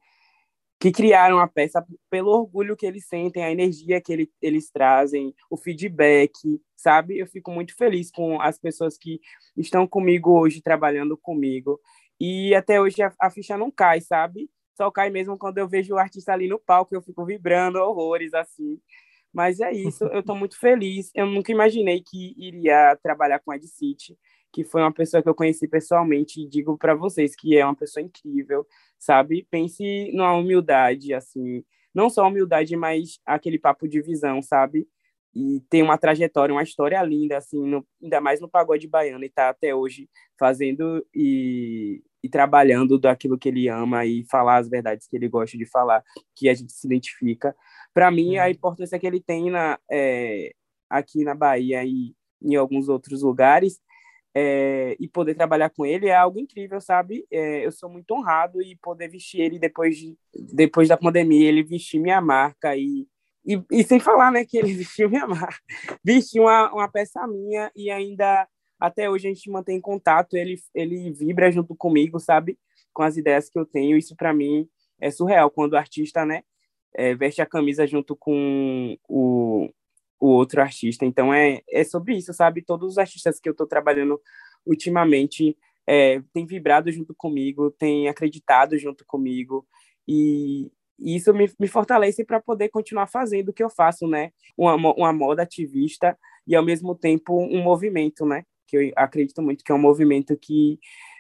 que 0.81 0.91
criaram 0.91 1.39
a 1.39 1.47
peça 1.47 1.85
pelo 2.09 2.31
orgulho 2.31 2.75
que 2.75 2.87
eles 2.87 3.07
sentem, 3.07 3.45
a 3.45 3.53
energia 3.53 4.01
que 4.01 4.11
ele, 4.11 4.31
eles 4.41 4.71
trazem, 4.71 5.35
o 5.51 5.57
feedback, 5.57 6.33
sabe? 6.75 7.19
Eu 7.19 7.27
fico 7.27 7.51
muito 7.51 7.77
feliz 7.77 8.11
com 8.11 8.41
as 8.41 8.59
pessoas 8.59 8.97
que 8.97 9.21
estão 9.55 9.87
comigo 9.87 10.31
hoje, 10.31 10.63
trabalhando 10.63 11.19
comigo. 11.19 11.79
E 12.21 12.55
até 12.55 12.81
hoje 12.81 13.03
a, 13.03 13.13
a, 13.19 13.31
ficha 13.31 13.57
não 13.57 13.71
cai, 13.71 14.01
sabe? 14.01 14.51
Só 14.77 14.91
cai 14.91 15.11
mesmo 15.11 15.39
quando 15.39 15.59
eu 15.59 15.69
vejo 15.69 15.95
o 15.95 15.99
artista 15.99 16.33
ali 16.33 16.49
no 16.49 16.59
palco, 16.59 16.95
eu 16.95 17.03
fico 17.03 17.25
vibrando 17.25 17.79
horrores, 17.79 18.35
assim. 18.35 18.79
Mas 19.33 19.61
é 19.61 19.73
isso, 19.73 20.05
eu 20.05 20.21
estou 20.21 20.37
muito 20.37 20.59
feliz. 20.59 21.11
Eu 21.15 21.27
nunca 21.27 21.53
imaginei 21.53 22.03
que 22.03 22.35
iria 22.37 22.97
trabalhar 23.03 23.39
com 23.41 23.55
Ed 23.55 23.67
City, 23.67 24.19
que 24.53 24.65
foi 24.65 24.83
uma 24.83 24.93
pessoa 24.93 25.23
que 25.23 25.29
eu 25.29 25.35
conheci 25.35 25.69
pessoalmente 25.69 26.43
e 26.43 26.49
digo 26.49 26.77
para 26.77 26.95
vocês 26.95 27.35
que 27.37 27.57
é 27.57 27.65
uma 27.65 27.77
pessoa 27.77 28.05
incrível, 28.05 28.67
sabe? 28.99 29.47
Pense 29.51 30.11
numa 30.13 30.35
humildade, 30.35 31.15
assim, 31.15 31.65
não 31.95 32.11
só 32.11 32.27
humildade, 32.27 32.77
mas 32.77 33.19
aquele 33.25 33.59
papo 33.59 33.89
de 33.89 34.03
visão, 34.03 34.43
sabe? 34.43 34.87
e 35.35 35.61
tem 35.71 35.83
uma 35.83 35.97
trajetória, 35.97 36.53
uma 36.53 36.63
história 36.63 37.01
linda, 37.03 37.39
assim, 37.39 37.65
no, 37.67 37.87
ainda 38.03 38.21
mais 38.21 38.41
no 38.41 38.49
pagode 38.49 38.89
baiano, 38.89 39.23
e 39.25 39.29
está 39.29 39.49
até 39.49 39.75
hoje 39.75 40.09
fazendo 40.39 41.07
e, 41.15 42.03
e 42.23 42.29
trabalhando 42.29 42.99
daquilo 42.99 43.39
que 43.39 43.49
ele 43.49 43.69
ama 43.69 44.05
e 44.05 44.25
falar 44.25 44.59
as 44.59 44.69
verdades 44.69 45.07
que 45.07 45.17
ele 45.17 45.29
gosta 45.29 45.57
de 45.57 45.65
falar, 45.65 46.05
que 46.35 46.49
a 46.49 46.55
gente 46.55 46.73
se 46.73 46.87
identifica. 46.87 47.57
Para 47.95 48.11
mim, 48.11 48.37
a 48.37 48.45
uhum. 48.45 48.51
importância 48.51 48.99
que 48.99 49.07
ele 49.07 49.21
tem 49.21 49.51
na, 49.51 49.79
é, 49.91 50.53
aqui 50.89 51.25
na 51.25 51.35
Bahia 51.35 51.85
e 51.85 52.15
em 52.43 52.57
alguns 52.57 52.89
outros 52.89 53.23
lugares, 53.23 53.81
é, 54.35 54.97
e 55.01 55.09
poder 55.09 55.35
trabalhar 55.35 55.71
com 55.71 55.85
ele 55.85 56.07
é 56.07 56.15
algo 56.15 56.39
incrível, 56.39 56.81
sabe? 56.81 57.27
É, 57.31 57.67
eu 57.67 57.73
sou 57.73 57.91
muito 57.91 58.13
honrado 58.15 58.63
e 58.63 58.77
poder 58.77 59.09
vestir 59.09 59.41
ele 59.41 59.59
depois, 59.59 59.97
de, 59.97 60.17
depois 60.55 60.89
da 60.89 60.97
pandemia, 60.97 61.49
ele 61.49 61.63
vestir 61.63 62.01
minha 62.01 62.21
marca 62.21 62.77
e 62.77 63.07
e, 63.45 63.63
e, 63.71 63.85
sem 63.85 63.99
falar, 63.99 64.31
né, 64.31 64.45
que 64.45 64.59
ele 64.59 64.75
vestiu 64.75 65.09
minha 65.09 65.27
marca, 65.27 65.59
vestiu 66.05 66.43
uma, 66.45 66.73
uma 66.73 66.89
peça 66.89 67.27
minha 67.27 67.71
e 67.75 67.91
ainda 67.91 68.47
até 68.81 69.11
hoje 69.11 69.29
a 69.29 69.33
gente 69.33 69.51
mantém 69.51 69.81
contato, 69.81 70.35
ele, 70.37 70.57
ele 70.75 71.13
vibra 71.13 71.51
junto 71.51 71.75
comigo, 71.75 72.19
sabe, 72.19 72.59
com 72.93 73.03
as 73.03 73.17
ideias 73.17 73.49
que 73.49 73.59
eu 73.59 73.67
tenho, 73.67 73.97
isso 73.97 74.17
para 74.17 74.33
mim 74.33 74.69
é 75.01 75.11
surreal, 75.11 75.51
quando 75.51 75.75
o 75.75 75.77
artista, 75.77 76.25
né, 76.25 76.43
é, 76.95 77.15
veste 77.15 77.41
a 77.41 77.47
camisa 77.47 77.87
junto 77.87 78.17
com 78.17 78.97
o, 79.09 79.69
o 80.19 80.29
outro 80.29 80.61
artista, 80.61 81.05
então 81.05 81.33
é, 81.33 81.61
é 81.69 81.85
sobre 81.85 82.17
isso, 82.17 82.33
sabe, 82.33 82.63
todos 82.63 82.93
os 82.93 82.99
artistas 82.99 83.39
que 83.39 83.49
eu 83.49 83.53
estou 83.53 83.67
trabalhando 83.67 84.21
ultimamente 84.67 85.57
é, 85.87 86.23
têm 86.33 86.47
vibrado 86.47 86.91
junto 86.91 87.15
comigo, 87.15 87.71
têm 87.71 88.09
acreditado 88.09 88.79
junto 88.79 89.05
comigo, 89.07 89.67
e, 90.07 90.71
e 90.99 91.17
isso 91.17 91.33
me, 91.33 91.51
me 91.59 91.69
fortalece 91.69 92.25
para 92.25 92.41
poder 92.41 92.69
continuar 92.69 93.07
fazendo 93.07 93.49
o 93.49 93.53
que 93.53 93.63
eu 93.63 93.71
faço, 93.71 94.07
né? 94.07 94.33
Uma, 94.57 94.75
uma 94.75 95.13
moda 95.13 95.43
ativista 95.43 96.19
e, 96.47 96.55
ao 96.55 96.65
mesmo 96.65 96.95
tempo, 96.95 97.41
um 97.41 97.63
movimento, 97.63 98.27
né? 98.27 98.45
Que 98.71 98.77
eu 98.77 98.93
acredito 98.97 99.43
muito 99.43 99.65
que 99.65 99.73
é 99.73 99.75
um 99.75 99.79
movimento 99.79 100.37
que 100.37 100.79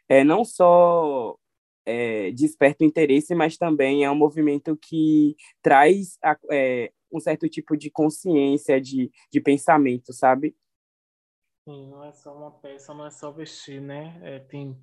é, 0.09 0.23
não 0.23 0.45
só 0.45 1.37
é, 1.85 2.30
desperta 2.30 2.85
o 2.85 2.87
interesse, 2.87 3.35
mas 3.35 3.57
também 3.57 4.04
é 4.04 4.11
um 4.11 4.14
movimento 4.14 4.76
que 4.76 5.35
traz 5.61 6.16
a, 6.23 6.37
é, 6.52 6.92
um 7.12 7.19
certo 7.19 7.49
tipo 7.49 7.76
de 7.76 7.90
consciência, 7.90 8.80
de, 8.80 9.11
de 9.33 9.40
pensamento, 9.40 10.12
sabe? 10.12 10.54
Sim, 11.64 11.88
não 11.88 12.04
é 12.04 12.12
só 12.12 12.37
uma 12.37 12.52
peça, 12.52 12.95
não 12.95 13.07
é 13.07 13.11
só 13.11 13.30
vestir, 13.30 13.80
né? 13.80 14.19
É, 14.23 14.38
tem 14.38 14.76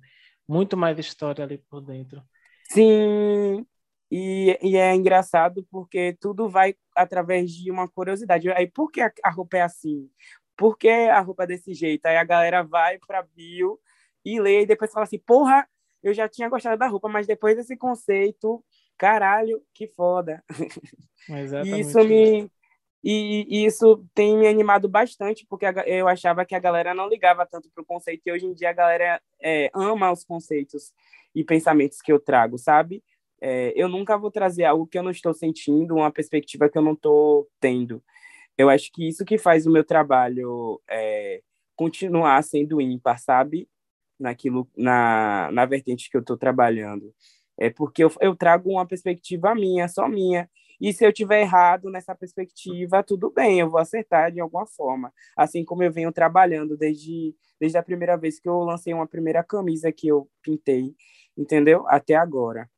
muito 0.46 0.76
mais 0.76 0.98
história 0.98 1.44
ali 1.44 1.58
por 1.58 1.80
dentro. 1.80 2.22
Sim, 2.70 3.66
e, 4.10 4.58
e 4.62 4.76
é 4.76 4.94
engraçado 4.94 5.66
porque 5.70 6.16
tudo 6.20 6.48
vai 6.48 6.74
através 6.94 7.50
de 7.50 7.70
uma 7.70 7.88
curiosidade. 7.88 8.50
Aí, 8.50 8.66
por 8.66 8.90
que 8.90 9.00
a 9.00 9.30
roupa 9.30 9.58
é 9.58 9.62
assim? 9.62 10.10
Por 10.58 10.76
que 10.76 10.88
a 10.88 11.20
roupa 11.20 11.46
desse 11.46 11.72
jeito? 11.72 12.04
Aí 12.06 12.16
a 12.16 12.24
galera 12.24 12.64
vai 12.64 12.98
para 12.98 13.22
bio 13.22 13.78
e 14.24 14.40
lê 14.40 14.62
e 14.62 14.66
depois 14.66 14.92
fala 14.92 15.04
assim, 15.04 15.18
porra, 15.18 15.66
eu 16.02 16.12
já 16.12 16.28
tinha 16.28 16.48
gostado 16.48 16.76
da 16.76 16.88
roupa, 16.88 17.08
mas 17.08 17.28
depois 17.28 17.56
desse 17.56 17.76
conceito, 17.76 18.62
caralho, 18.98 19.62
que 19.72 19.86
foda. 19.86 20.44
Exatamente. 21.30 21.80
isso 21.80 21.98
me 22.00 22.50
e, 23.02 23.46
e, 23.48 23.64
isso 23.64 24.04
tem 24.12 24.36
me 24.36 24.48
animado 24.48 24.88
bastante, 24.88 25.46
porque 25.48 25.66
eu 25.86 26.08
achava 26.08 26.44
que 26.44 26.54
a 26.54 26.58
galera 26.58 26.92
não 26.92 27.08
ligava 27.08 27.46
tanto 27.46 27.70
pro 27.70 27.84
conceito, 27.84 28.22
e 28.26 28.32
hoje 28.32 28.46
em 28.46 28.52
dia 28.52 28.70
a 28.70 28.72
galera 28.72 29.22
é, 29.40 29.70
ama 29.72 30.10
os 30.10 30.24
conceitos 30.24 30.92
e 31.32 31.44
pensamentos 31.44 32.00
que 32.00 32.12
eu 32.12 32.18
trago, 32.18 32.58
sabe? 32.58 33.02
É, 33.40 33.72
eu 33.76 33.88
nunca 33.88 34.18
vou 34.18 34.32
trazer 34.32 34.64
algo 34.64 34.86
que 34.86 34.98
eu 34.98 35.02
não 35.02 35.12
estou 35.12 35.32
sentindo, 35.32 35.94
uma 35.94 36.10
perspectiva 36.10 36.68
que 36.68 36.76
eu 36.76 36.82
não 36.82 36.94
estou 36.94 37.48
tendo. 37.60 38.02
Eu 38.58 38.68
acho 38.68 38.90
que 38.92 39.08
isso 39.08 39.24
que 39.24 39.38
faz 39.38 39.66
o 39.66 39.70
meu 39.70 39.84
trabalho 39.84 40.82
é, 40.90 41.40
continuar 41.76 42.42
sendo 42.42 42.80
ímpar, 42.80 43.18
sabe? 43.18 43.68
naquilo 44.18 44.68
na, 44.76 45.50
na 45.52 45.64
vertente 45.64 46.10
que 46.10 46.16
eu 46.16 46.20
estou 46.20 46.36
trabalhando. 46.36 47.14
É 47.56 47.70
porque 47.70 48.04
eu, 48.04 48.12
eu 48.20 48.36
trago 48.36 48.70
uma 48.70 48.86
perspectiva 48.86 49.54
minha, 49.54 49.88
só 49.88 50.08
minha. 50.08 50.50
E 50.80 50.92
se 50.92 51.04
eu 51.04 51.12
tiver 51.12 51.40
errado 51.40 51.90
nessa 51.90 52.14
perspectiva, 52.14 53.02
tudo 53.02 53.30
bem, 53.30 53.58
eu 53.58 53.68
vou 53.68 53.80
acertar 53.80 54.30
de 54.30 54.40
alguma 54.40 54.66
forma. 54.66 55.12
Assim 55.36 55.64
como 55.64 55.82
eu 55.82 55.92
venho 55.92 56.12
trabalhando 56.12 56.76
desde, 56.76 57.34
desde 57.60 57.78
a 57.78 57.82
primeira 57.82 58.16
vez 58.16 58.38
que 58.38 58.48
eu 58.48 58.58
lancei 58.60 58.94
uma 58.94 59.06
primeira 59.06 59.42
camisa 59.42 59.90
que 59.90 60.06
eu 60.06 60.28
pintei, 60.40 60.94
entendeu? 61.36 61.84
Até 61.88 62.14
agora. 62.14 62.70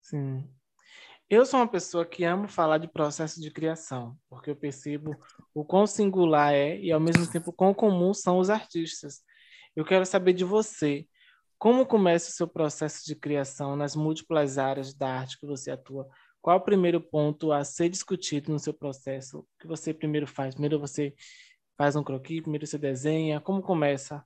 Sim. 0.00 0.42
Eu 1.30 1.44
sou 1.44 1.60
uma 1.60 1.68
pessoa 1.68 2.06
que 2.06 2.24
amo 2.24 2.48
falar 2.48 2.78
de 2.78 2.88
processo 2.88 3.38
de 3.38 3.50
criação, 3.50 4.16
porque 4.30 4.48
eu 4.50 4.56
percebo 4.56 5.14
o 5.52 5.62
quão 5.62 5.86
singular 5.86 6.54
é 6.54 6.78
e, 6.78 6.90
ao 6.90 6.98
mesmo 6.98 7.30
tempo, 7.30 7.52
quão 7.52 7.74
comum 7.74 8.14
são 8.14 8.38
os 8.38 8.48
artistas. 8.48 9.20
Eu 9.76 9.84
quero 9.84 10.06
saber 10.06 10.32
de 10.32 10.42
você. 10.42 11.06
Como 11.58 11.84
começa 11.84 12.30
o 12.30 12.32
seu 12.32 12.48
processo 12.48 13.04
de 13.04 13.14
criação 13.14 13.76
nas 13.76 13.94
múltiplas 13.94 14.56
áreas 14.56 14.94
da 14.94 15.06
arte 15.20 15.38
que 15.38 15.46
você 15.46 15.70
atua? 15.70 16.08
Qual 16.40 16.56
o 16.56 16.64
primeiro 16.64 16.98
ponto 16.98 17.52
a 17.52 17.62
ser 17.62 17.90
discutido 17.90 18.50
no 18.50 18.58
seu 18.58 18.72
processo? 18.72 19.40
O 19.40 19.46
que 19.60 19.66
você 19.66 19.92
primeiro 19.92 20.26
faz? 20.26 20.54
Primeiro 20.54 20.80
você 20.80 21.14
faz 21.76 21.94
um 21.94 22.02
croquis, 22.02 22.40
primeiro 22.40 22.66
você 22.66 22.78
desenha? 22.78 23.38
Como 23.38 23.60
começa 23.60 24.24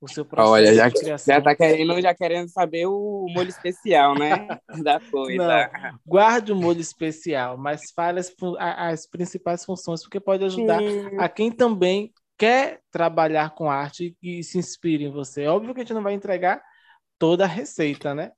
o 0.00 0.08
seu 0.08 0.24
processo 0.24 0.52
Olha, 0.52 0.74
já, 0.74 0.88
de 0.88 0.94
criação? 0.94 1.34
Já 1.34 1.42
tá 1.42 1.54
querendo, 1.54 2.00
já 2.00 2.14
querendo 2.14 2.48
saber 2.48 2.86
o 2.86 3.26
molho 3.34 3.48
especial, 3.48 4.14
né? 4.18 4.48
da 4.84 4.98
coisa. 4.98 5.70
Não, 5.72 5.98
guarde 6.06 6.52
o 6.52 6.56
molho 6.56 6.80
especial, 6.80 7.58
mas 7.58 7.90
fale 7.90 8.20
as, 8.20 8.34
as 8.58 9.06
principais 9.06 9.64
funções, 9.64 10.02
porque 10.02 10.18
pode 10.18 10.44
ajudar 10.44 10.80
Sim. 10.80 11.16
a 11.18 11.28
quem 11.28 11.52
também 11.52 12.12
quer 12.38 12.80
trabalhar 12.90 13.54
com 13.54 13.70
arte 13.70 14.16
e 14.22 14.42
se 14.42 14.56
inspira 14.56 15.02
em 15.02 15.10
você. 15.10 15.46
Óbvio 15.46 15.74
que 15.74 15.80
a 15.80 15.84
gente 15.84 15.92
não 15.92 16.02
vai 16.02 16.14
entregar 16.14 16.62
toda 17.18 17.44
a 17.44 17.48
receita, 17.48 18.14
né? 18.14 18.32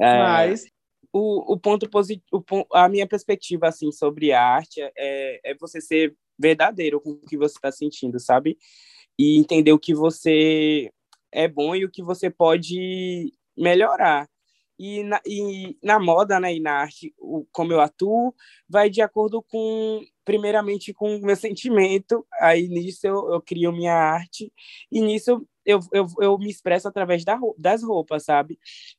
É, 0.00 0.18
Mas 0.18 0.64
o, 1.12 1.52
o 1.52 1.60
ponto 1.60 1.88
positivo, 1.90 2.44
a 2.72 2.88
minha 2.88 3.06
perspectiva 3.06 3.68
assim 3.68 3.92
sobre 3.92 4.32
arte 4.32 4.80
é, 4.80 5.40
é 5.44 5.54
você 5.60 5.82
ser 5.82 6.16
verdadeiro 6.38 6.98
com 6.98 7.10
o 7.10 7.20
que 7.20 7.36
você 7.36 7.54
está 7.54 7.70
sentindo, 7.70 8.18
sabe? 8.18 8.56
E 9.18 9.38
entender 9.38 9.72
o 9.72 9.78
que 9.78 9.94
você 9.94 10.90
é 11.32 11.48
bom 11.48 11.74
e 11.74 11.84
o 11.84 11.90
que 11.90 12.02
você 12.02 12.30
pode 12.30 13.32
melhorar. 13.56 14.28
E 14.78 15.02
na, 15.04 15.20
e 15.26 15.76
na 15.82 16.00
moda, 16.00 16.40
né, 16.40 16.54
e 16.54 16.60
na 16.60 16.72
arte, 16.72 17.14
o, 17.18 17.46
como 17.52 17.72
eu 17.72 17.80
atuo, 17.80 18.34
vai 18.68 18.90
de 18.90 19.00
acordo 19.00 19.42
com, 19.42 20.00
primeiramente, 20.24 20.92
com 20.92 21.16
o 21.16 21.22
meu 21.22 21.36
sentimento. 21.36 22.26
Aí 22.40 22.68
nisso 22.68 23.06
eu, 23.06 23.32
eu 23.32 23.40
crio 23.40 23.72
minha 23.72 23.94
arte, 23.94 24.52
e 24.90 25.00
nisso 25.00 25.46
eu, 25.64 25.80
eu, 25.92 26.06
eu 26.20 26.38
me 26.38 26.50
expresso 26.50 26.88
através 26.88 27.24
da, 27.24 27.38
das 27.56 27.82
roupas, 27.82 28.24
sabe? 28.24 28.58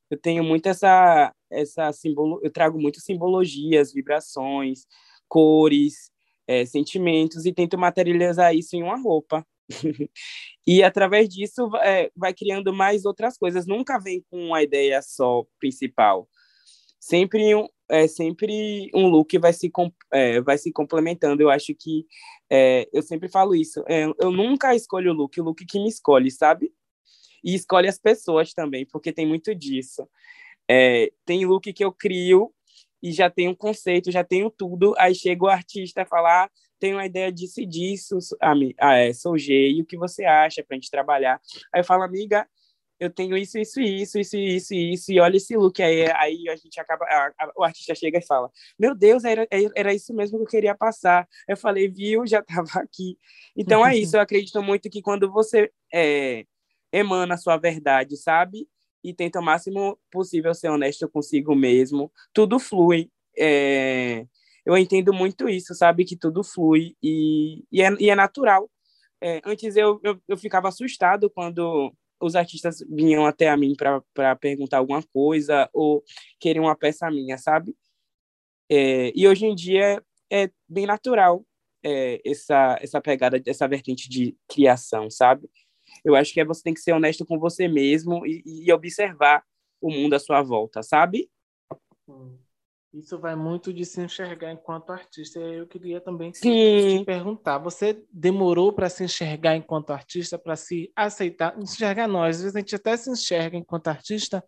Eu 0.09 0.17
tenho 0.17 0.43
muito 0.43 0.67
essa, 0.67 1.33
essa 1.51 1.91
simbolo, 1.91 2.39
eu 2.43 2.51
trago 2.51 2.79
muito 2.79 3.01
simbologias, 3.01 3.91
vibrações, 3.93 4.85
cores, 5.27 6.11
é, 6.47 6.65
sentimentos, 6.65 7.45
e 7.45 7.53
tento 7.53 7.77
materializar 7.77 8.55
isso 8.55 8.75
em 8.75 8.83
uma 8.83 8.97
roupa. 8.97 9.45
e 10.67 10.83
através 10.83 11.29
disso 11.29 11.69
é, 11.77 12.11
vai 12.15 12.33
criando 12.33 12.73
mais 12.73 13.05
outras 13.05 13.37
coisas. 13.37 13.65
Nunca 13.65 13.99
vem 13.99 14.23
com 14.29 14.47
uma 14.47 14.61
ideia 14.61 15.01
só 15.01 15.45
principal. 15.59 16.27
Sempre 16.99 17.53
um, 17.55 17.67
é 17.89 18.07
sempre 18.07 18.89
um 18.93 19.07
look 19.07 19.37
vai 19.37 19.53
se 19.53 19.71
é, 20.11 20.41
vai 20.41 20.57
se 20.57 20.71
complementando. 20.71 21.41
Eu 21.41 21.49
acho 21.49 21.73
que 21.75 22.05
é, 22.49 22.87
eu 22.93 23.01
sempre 23.01 23.29
falo 23.29 23.55
isso. 23.55 23.83
É, 23.87 24.05
eu 24.19 24.31
nunca 24.31 24.75
escolho 24.75 25.11
o 25.11 25.13
look, 25.13 25.39
o 25.39 25.43
look 25.43 25.65
que 25.65 25.79
me 25.79 25.89
escolhe, 25.89 26.31
sabe? 26.31 26.71
E 27.43 27.53
escolhe 27.53 27.87
as 27.87 27.99
pessoas 27.99 28.53
também, 28.53 28.85
porque 28.85 29.11
tem 29.11 29.25
muito 29.25 29.53
disso. 29.53 30.07
É, 30.69 31.11
tem 31.25 31.45
look 31.45 31.73
que 31.73 31.83
eu 31.83 31.91
crio 31.91 32.53
e 33.03 33.11
já 33.11 33.29
tenho 33.29 33.51
um 33.51 33.55
conceito, 33.55 34.09
já 34.09 34.23
tenho 34.23 34.49
tudo. 34.49 34.95
Aí 34.97 35.13
chega 35.13 35.43
o 35.43 35.49
artista 35.49 36.03
a 36.03 36.05
falar, 36.05 36.49
tenho 36.79 36.95
uma 36.95 37.05
ideia 37.05 37.29
disso 37.29 37.59
e 37.59 37.65
disso, 37.65 38.17
ah, 38.79 38.95
é, 38.95 39.11
sou 39.11 39.37
G, 39.37 39.53
e 39.71 39.81
o 39.81 39.85
que 39.85 39.97
você 39.97 40.23
acha 40.23 40.63
para 40.63 40.75
a 40.75 40.79
gente 40.79 40.89
trabalhar? 40.89 41.41
Aí 41.73 41.81
eu 41.81 41.85
falo, 41.85 42.03
amiga, 42.03 42.47
eu 42.99 43.09
tenho 43.09 43.35
isso, 43.35 43.57
isso, 43.59 43.81
isso, 43.81 44.17
isso, 44.17 44.37
isso, 44.37 44.73
isso, 44.73 45.11
e 45.11 45.19
olha 45.19 45.35
esse 45.35 45.57
look 45.57 45.81
aí, 45.83 46.09
aí 46.13 46.47
a 46.47 46.55
gente 46.55 46.79
acaba, 46.79 47.03
a, 47.05 47.27
a, 47.37 47.51
o 47.57 47.63
artista 47.63 47.93
chega 47.93 48.19
e 48.19 48.25
fala, 48.25 48.49
meu 48.79 48.95
Deus, 48.95 49.25
era, 49.25 49.45
era 49.75 49.93
isso 49.93 50.13
mesmo 50.13 50.37
que 50.37 50.43
eu 50.43 50.47
queria 50.47 50.75
passar. 50.75 51.27
Eu 51.47 51.57
falei, 51.57 51.89
viu, 51.89 52.25
já 52.25 52.39
estava 52.47 52.79
aqui. 52.79 53.17
Então 53.55 53.85
é 53.85 53.97
isso, 53.97 54.15
eu 54.15 54.21
acredito 54.21 54.61
muito 54.63 54.89
que 54.89 55.01
quando 55.01 55.29
você 55.29 55.69
é, 55.93 56.45
emana 56.91 57.35
a 57.35 57.37
sua 57.37 57.57
verdade, 57.57 58.15
sabe? 58.15 58.67
E 59.03 59.13
tenta 59.13 59.39
o 59.39 59.43
máximo 59.43 59.99
possível 60.11 60.53
ser 60.53 60.69
honesto 60.69 61.09
consigo 61.09 61.55
mesmo, 61.55 62.11
tudo 62.33 62.59
flui. 62.59 63.09
É, 63.37 64.25
eu 64.65 64.77
entendo 64.77 65.13
muito 65.13 65.49
isso, 65.49 65.73
sabe? 65.75 66.05
Que 66.05 66.15
tudo 66.15 66.43
flui 66.43 66.95
e, 67.01 67.63
e, 67.71 67.81
é, 67.81 67.89
e 67.99 68.09
é 68.09 68.15
natural. 68.15 68.69
É, 69.21 69.41
antes 69.45 69.75
eu, 69.75 69.99
eu, 70.03 70.21
eu 70.27 70.37
ficava 70.37 70.67
assustado 70.69 71.29
quando 71.29 71.93
os 72.19 72.35
artistas 72.35 72.77
vinham 72.89 73.25
até 73.25 73.49
a 73.49 73.57
mim 73.57 73.73
para 73.75 74.35
perguntar 74.35 74.77
alguma 74.77 75.03
coisa 75.03 75.69
ou 75.73 76.03
queriam 76.39 76.65
uma 76.65 76.75
peça 76.75 77.09
minha, 77.11 77.37
sabe? 77.37 77.75
É, 78.69 79.11
e 79.15 79.27
hoje 79.27 79.45
em 79.45 79.55
dia 79.55 80.01
é 80.31 80.49
bem 80.67 80.85
natural 80.85 81.45
é, 81.83 82.21
essa, 82.25 82.77
essa 82.81 83.01
pegada, 83.01 83.41
essa 83.45 83.67
vertente 83.67 84.09
de 84.09 84.35
criação, 84.47 85.09
sabe? 85.09 85.49
Eu 86.03 86.15
acho 86.15 86.33
que 86.33 86.39
é, 86.39 86.45
você 86.45 86.63
tem 86.63 86.73
que 86.73 86.79
ser 86.79 86.93
honesto 86.93 87.25
com 87.25 87.39
você 87.39 87.67
mesmo 87.67 88.25
e, 88.25 88.43
e 88.45 88.71
observar 88.71 89.43
o 89.81 89.89
mundo 89.91 90.13
à 90.13 90.19
sua 90.19 90.41
volta, 90.41 90.81
sabe? 90.81 91.29
Hum. 92.07 92.37
Isso 92.93 93.17
vai 93.17 93.35
muito 93.35 93.73
de 93.73 93.83
se 93.85 93.99
enxergar 93.99 94.51
enquanto 94.51 94.91
artista. 94.91 95.39
Eu 95.39 95.65
queria 95.65 95.99
também 95.99 96.31
Sim. 96.31 96.99
te 96.99 97.05
perguntar: 97.05 97.57
você 97.57 98.05
demorou 98.11 98.71
para 98.71 98.87
se 98.87 99.03
enxergar 99.03 99.55
enquanto 99.55 99.89
artista, 99.89 100.37
para 100.37 100.55
se 100.55 100.91
aceitar? 100.95 101.59
Enxergar 101.59 102.07
nós, 102.07 102.35
às 102.35 102.41
vezes 102.43 102.55
a 102.55 102.59
gente 102.59 102.75
até 102.75 102.95
se 102.95 103.09
enxerga 103.09 103.57
enquanto 103.57 103.87
artista, 103.87 104.43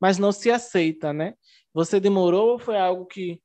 mas 0.00 0.18
não 0.18 0.32
se 0.32 0.50
aceita, 0.50 1.12
né? 1.12 1.34
Você 1.72 2.00
demorou 2.00 2.52
ou 2.52 2.58
foi 2.58 2.76
algo 2.76 3.06
que 3.06 3.40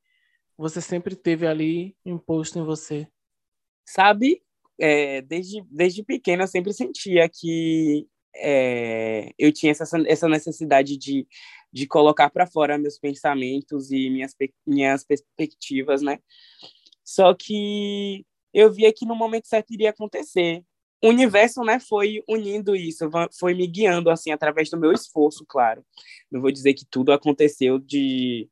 você 0.57 0.81
sempre 0.81 1.15
teve 1.15 1.45
ali 1.45 1.95
imposto 2.03 2.57
em 2.57 2.63
você? 2.63 3.07
Sabe, 3.85 4.41
é, 4.79 5.21
desde, 5.21 5.63
desde 5.69 6.03
pequeno 6.03 6.43
eu 6.43 6.47
sempre 6.47 6.73
sentia 6.73 7.29
que 7.29 8.07
é, 8.35 9.31
eu 9.37 9.51
tinha 9.51 9.71
essa, 9.71 9.85
essa 10.07 10.29
necessidade 10.29 10.97
de 10.97 11.27
de 11.71 11.87
colocar 11.87 12.29
para 12.29 12.47
fora 12.47 12.77
meus 12.77 12.97
pensamentos 12.97 13.91
e 13.91 14.09
minhas, 14.09 14.35
minhas 14.65 15.03
perspectivas, 15.03 16.01
né? 16.01 16.19
Só 17.03 17.33
que 17.33 18.25
eu 18.53 18.71
via 18.71 18.91
que 18.93 19.05
no 19.05 19.15
momento 19.15 19.47
certo 19.47 19.71
iria 19.71 19.91
acontecer. 19.91 20.63
O 21.01 21.09
universo, 21.09 21.61
né, 21.61 21.79
foi 21.79 22.21
unindo 22.27 22.75
isso, 22.75 23.09
foi 23.39 23.53
me 23.53 23.65
guiando 23.67 24.09
assim 24.09 24.31
através 24.31 24.69
do 24.69 24.77
meu 24.77 24.91
esforço, 24.91 25.45
claro. 25.47 25.85
Não 26.29 26.41
vou 26.41 26.51
dizer 26.51 26.73
que 26.73 26.85
tudo 26.85 27.11
aconteceu 27.11 27.79
de 27.79 28.49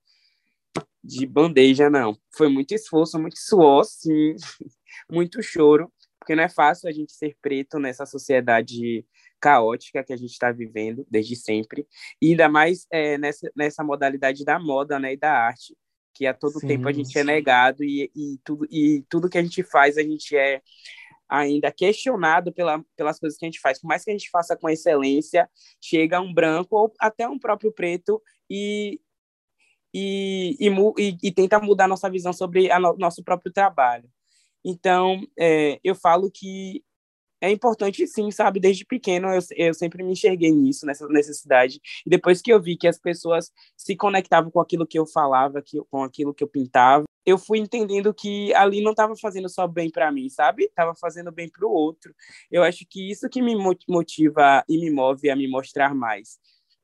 de 1.03 1.25
bandeja, 1.25 1.89
não. 1.89 2.17
Foi 2.35 2.49
muito 2.49 2.73
esforço, 2.73 3.19
muito 3.19 3.39
suor, 3.39 3.85
sim, 3.85 4.35
muito 5.09 5.41
choro, 5.41 5.91
porque 6.27 6.35
não 6.35 6.43
é 6.43 6.49
fácil 6.49 6.89
a 6.89 6.91
gente 6.91 7.13
ser 7.13 7.37
preto 7.41 7.79
nessa 7.79 8.05
sociedade 8.05 9.05
caótica 9.39 10.03
que 10.03 10.11
a 10.11 10.17
gente 10.17 10.31
está 10.31 10.51
vivendo 10.51 11.07
desde 11.09 11.37
sempre, 11.37 11.87
e 12.21 12.31
ainda 12.31 12.49
mais 12.49 12.85
é, 12.91 13.17
nessa, 13.17 13.49
nessa 13.55 13.81
modalidade 13.81 14.43
da 14.43 14.59
moda 14.59 14.99
né, 14.99 15.13
e 15.13 15.17
da 15.17 15.31
arte, 15.31 15.73
que 16.13 16.25
a 16.25 16.33
todo 16.33 16.59
sim, 16.59 16.67
tempo 16.67 16.85
a 16.89 16.91
gente 16.91 17.11
é 17.11 17.13
sim. 17.13 17.19
é 17.19 17.23
negado 17.23 17.81
e, 17.81 18.11
e, 18.13 18.37
tudo, 18.43 18.67
e 18.69 19.05
tudo 19.07 19.29
que 19.29 19.37
a 19.37 19.41
gente 19.41 19.63
faz 19.63 19.97
a 19.97 20.01
gente 20.01 20.35
é 20.35 20.61
ainda 21.29 21.71
questionado 21.71 22.51
pela, 22.51 22.83
pelas 22.97 23.19
coisas 23.19 23.39
que 23.39 23.45
a 23.45 23.47
gente 23.47 23.61
faz. 23.61 23.79
Por 23.79 23.87
mais 23.87 24.03
que 24.03 24.09
a 24.09 24.13
gente 24.13 24.29
faça 24.29 24.57
com 24.57 24.69
excelência, 24.69 25.49
chega 25.79 26.19
um 26.19 26.33
branco 26.33 26.75
ou 26.75 26.93
até 26.99 27.27
um 27.27 27.39
próprio 27.39 27.71
preto 27.71 28.21
e, 28.49 28.99
e, 29.93 30.57
e, 30.59 31.17
e 31.23 31.31
tenta 31.31 31.59
mudar 31.59 31.87
nossa 31.87 32.09
visão 32.09 32.33
sobre 32.33 32.69
o 32.69 32.97
nosso 32.97 33.23
próprio 33.23 33.51
trabalho. 33.51 34.09
Então, 34.63 35.21
é, 35.37 35.79
eu 35.83 35.95
falo 35.95 36.29
que 36.31 36.83
é 37.41 37.51
importante 37.51 38.05
sim, 38.07 38.31
sabe? 38.31 38.59
Desde 38.59 38.85
pequeno 38.85 39.27
eu, 39.29 39.41
eu 39.55 39.73
sempre 39.73 40.03
me 40.03 40.11
enxerguei 40.11 40.51
nisso, 40.51 40.85
nessa 40.85 41.07
necessidade. 41.07 41.79
E 42.05 42.09
depois 42.09 42.41
que 42.41 42.51
eu 42.51 42.61
vi 42.61 42.75
que 42.75 42.87
as 42.87 42.97
pessoas 42.99 43.51
se 43.75 43.95
conectavam 43.95 44.49
com 44.51 44.59
aquilo 44.59 44.87
que 44.87 44.97
eu 44.97 45.05
falava, 45.05 45.61
que, 45.61 45.79
com 45.89 46.03
aquilo 46.03 46.33
que 46.33 46.43
eu 46.43 46.47
pintava, 46.47 47.05
eu 47.25 47.37
fui 47.37 47.59
entendendo 47.59 48.13
que 48.13 48.53
ali 48.53 48.81
não 48.81 48.91
estava 48.91 49.15
fazendo 49.15 49.49
só 49.49 49.67
bem 49.67 49.91
para 49.91 50.11
mim, 50.11 50.29
sabe? 50.29 50.63
Estava 50.63 50.95
fazendo 50.95 51.31
bem 51.31 51.49
para 51.49 51.67
o 51.67 51.71
outro. 51.71 52.15
Eu 52.49 52.63
acho 52.63 52.85
que 52.89 53.11
isso 53.11 53.29
que 53.29 53.41
me 53.41 53.55
motiva 53.87 54.63
e 54.67 54.77
me 54.77 54.89
move 54.89 55.29
a 55.29 55.35
me 55.35 55.47
mostrar 55.47 55.93
mais. 55.93 56.39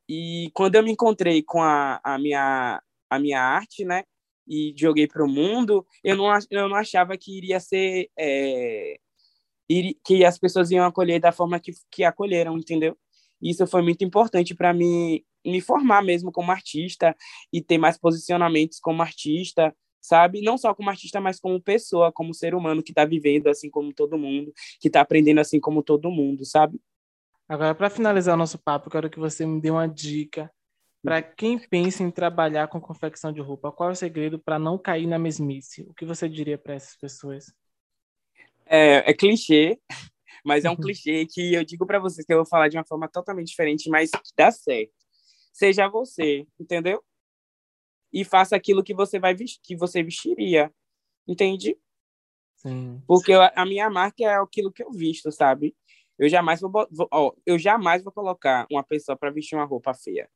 E 0.08 0.52
quando 0.54 0.76
eu 0.76 0.84
me 0.84 0.92
encontrei 0.92 1.42
com 1.42 1.62
a, 1.62 2.00
a, 2.04 2.20
minha, 2.20 2.82
a 3.10 3.20
minha 3.20 3.42
arte, 3.42 3.86
né? 3.86 4.04
E 4.48 4.74
joguei 4.78 5.08
para 5.08 5.24
o 5.24 5.28
mundo, 5.28 5.86
eu 6.04 6.16
não, 6.18 6.26
eu 6.50 6.70
não 6.70 6.76
achava 6.76 7.18
que 7.18 7.38
iria 7.38 7.60
ser. 7.60 8.10
É, 8.18 8.98
que 10.06 10.26
as 10.26 10.38
pessoas 10.38 10.70
iam 10.72 10.86
acolher 10.86 11.20
da 11.20 11.32
forma 11.32 11.60
que, 11.60 11.72
que 11.90 12.04
acolheram, 12.04 12.58
entendeu? 12.58 12.98
Isso 13.42 13.66
foi 13.68 13.82
muito 13.82 14.04
importante 14.04 14.54
para 14.54 14.74
mim 14.74 15.24
me 15.46 15.60
formar 15.60 16.02
mesmo 16.02 16.32
como 16.32 16.52
artista 16.52 17.16
e 17.52 17.62
ter 17.62 17.78
mais 17.78 17.98
posicionamentos 17.98 18.80
como 18.80 19.02
artista, 19.02 19.76
sabe? 20.02 20.42
Não 20.42 20.58
só 20.58 20.74
como 20.74 20.90
artista, 20.90 21.20
mas 21.20 21.40
como 21.40 21.62
pessoa, 21.62 22.12
como 22.12 22.34
ser 22.34 22.56
humano 22.56 22.84
que 22.84 22.92
está 22.92 23.06
vivendo 23.06 23.48
assim 23.48 23.70
como 23.70 23.94
todo 23.94 24.18
mundo, 24.18 24.54
que 24.80 24.88
está 24.88 25.02
aprendendo 25.02 25.40
assim 25.40 25.60
como 25.60 25.84
todo 25.84 26.12
mundo, 26.12 26.46
sabe? 26.46 26.80
Agora, 27.48 27.76
para 27.76 27.90
finalizar 27.90 28.36
o 28.36 28.38
nosso 28.38 28.58
papo, 28.58 28.90
quero 28.90 29.10
que 29.10 29.20
você 29.20 29.46
me 29.46 29.60
dê 29.60 29.70
uma 29.70 29.88
dica 29.88 30.52
para 31.04 31.22
quem 31.22 31.60
pensa 31.60 32.02
em 32.02 32.10
trabalhar 32.10 32.70
com 32.70 32.80
confecção 32.80 33.32
de 33.34 33.42
roupa. 33.42 33.72
Qual 33.74 33.90
é 33.90 33.92
o 33.92 33.96
segredo 33.96 34.40
para 34.40 34.58
não 34.58 34.78
cair 34.78 35.06
na 35.06 35.20
mesmice? 35.20 35.84
O 35.84 35.94
que 35.94 36.06
você 36.06 36.30
diria 36.30 36.58
para 36.58 36.76
essas 36.76 36.96
pessoas? 36.96 37.54
É, 38.66 39.12
é, 39.12 39.14
clichê, 39.14 39.78
mas 40.46 40.64
é 40.64 40.70
um 40.70 40.78
clichê 40.78 41.26
que 41.26 41.54
eu 41.54 41.66
digo 41.66 41.86
para 41.86 42.00
vocês 42.00 42.26
que 42.26 42.32
eu 42.32 42.38
vou 42.38 42.46
falar 42.46 42.70
de 42.70 42.78
uma 42.78 42.86
forma 42.86 43.10
totalmente 43.10 43.48
diferente, 43.48 43.90
mas 43.90 44.12
que 44.12 44.32
dá 44.38 44.50
certo. 44.50 44.94
Seja 45.52 45.90
você, 45.90 46.48
entendeu? 46.58 47.04
E 48.12 48.24
faça 48.24 48.56
aquilo 48.56 48.84
que 48.84 48.94
você 48.94 49.20
vai 49.20 49.36
que 49.36 49.76
você 49.76 50.02
vestiria, 50.02 50.74
entende? 51.28 51.78
Sim. 52.56 53.04
Porque 53.06 53.34
a 53.34 53.66
minha 53.66 53.90
marca 53.90 54.24
é 54.24 54.36
aquilo 54.40 54.72
que 54.72 54.84
eu 54.84 54.92
visto, 54.92 55.32
sabe? 55.34 55.76
Eu 56.18 56.30
jamais 56.30 56.62
vou, 56.62 56.72
vou 56.72 57.10
ó, 57.12 57.34
eu 57.46 57.60
jamais 57.60 58.02
vou 58.02 58.14
colocar 58.14 58.66
uma 58.72 58.84
pessoa 58.84 59.18
para 59.18 59.32
vestir 59.32 59.58
uma 59.58 59.66
roupa 59.66 59.94
feia. 59.94 60.30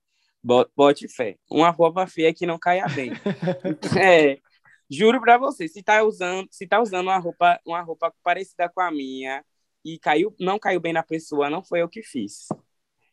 Bote 0.75 1.07
fé. 1.09 1.37
Uma 1.51 1.69
roupa 1.69 2.07
feia 2.07 2.33
que 2.33 2.45
não 2.45 2.57
caia 2.57 2.85
bem. 2.87 3.11
é, 4.01 4.39
juro 4.89 5.19
para 5.19 5.37
você, 5.37 5.67
se 5.67 5.83
tá 5.83 6.03
usando, 6.03 6.47
se 6.49 6.65
tá 6.65 6.81
usando 6.81 7.07
uma 7.07 7.17
roupa, 7.17 7.59
uma 7.65 7.81
roupa 7.81 8.13
parecida 8.23 8.69
com 8.69 8.79
a 8.79 8.89
minha 8.89 9.43
e 9.83 9.99
caiu, 9.99 10.33
não 10.39 10.57
caiu 10.57 10.79
bem 10.79 10.93
na 10.93 11.03
pessoa, 11.03 11.49
não 11.49 11.63
foi 11.63 11.81
eu 11.81 11.89
que 11.89 12.01
fiz. 12.01 12.47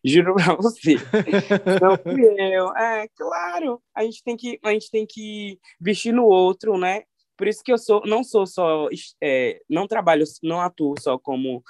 Juro 0.04 0.34
para 0.34 0.54
você. 0.56 0.96
Não 1.80 1.96
fui 1.96 2.26
eu. 2.54 2.76
É, 2.76 3.08
claro. 3.16 3.82
A 3.94 4.04
gente 4.04 4.22
tem 4.22 4.36
que, 4.36 4.60
a 4.62 4.70
gente 4.70 4.90
tem 4.90 5.06
que 5.06 5.58
vestir 5.80 6.12
no 6.12 6.26
outro, 6.26 6.76
né? 6.76 7.04
Por 7.36 7.48
isso 7.48 7.62
que 7.64 7.72
eu 7.72 7.78
sou, 7.78 8.02
não 8.06 8.22
sou 8.22 8.46
só, 8.46 8.88
é, 9.20 9.60
não 9.68 9.88
trabalho, 9.88 10.24
não 10.42 10.60
atuo 10.60 10.94
só 11.00 11.18
como 11.18 11.64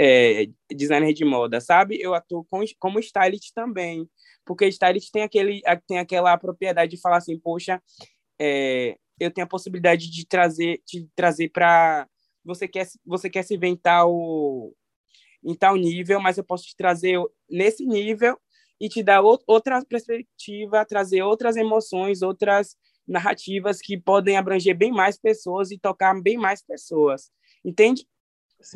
é, 0.00 0.46
designer 0.70 1.12
de 1.12 1.24
moda, 1.24 1.60
sabe? 1.60 2.00
Eu 2.00 2.14
atuo 2.14 2.46
com, 2.48 2.62
como 2.78 2.98
stylist 3.00 3.52
também, 3.54 4.08
porque 4.44 4.68
stylist 4.68 5.10
tem 5.10 5.22
aquele, 5.22 5.62
tem 5.86 5.98
aquela 5.98 6.36
propriedade 6.36 6.94
de 6.94 7.00
falar 7.00 7.18
assim, 7.18 7.38
poxa, 7.38 7.82
é, 8.38 8.96
eu 9.18 9.30
tenho 9.30 9.44
a 9.44 9.48
possibilidade 9.48 10.10
de 10.10 10.26
trazer, 10.26 10.82
de 10.86 11.08
trazer 11.14 11.50
para 11.50 12.08
você 12.44 12.68
quer, 12.68 12.86
você 13.04 13.30
quer 13.30 13.42
se 13.42 13.56
ver 13.56 13.68
em 13.68 13.76
tal, 13.76 14.72
em 15.42 15.54
tal 15.54 15.76
nível, 15.76 16.20
mas 16.20 16.36
eu 16.36 16.44
posso 16.44 16.64
te 16.64 16.76
trazer 16.76 17.18
nesse 17.48 17.86
nível 17.86 18.38
e 18.80 18.88
te 18.88 19.02
dar 19.02 19.22
outra 19.22 19.82
perspectiva, 19.84 20.84
trazer 20.84 21.22
outras 21.22 21.56
emoções, 21.56 22.22
outras 22.22 22.76
narrativas 23.06 23.80
que 23.80 23.98
podem 23.98 24.36
abranger 24.36 24.76
bem 24.76 24.90
mais 24.90 25.18
pessoas 25.18 25.70
e 25.70 25.78
tocar 25.78 26.20
bem 26.20 26.36
mais 26.36 26.62
pessoas. 26.62 27.30
Entende? 27.64 28.06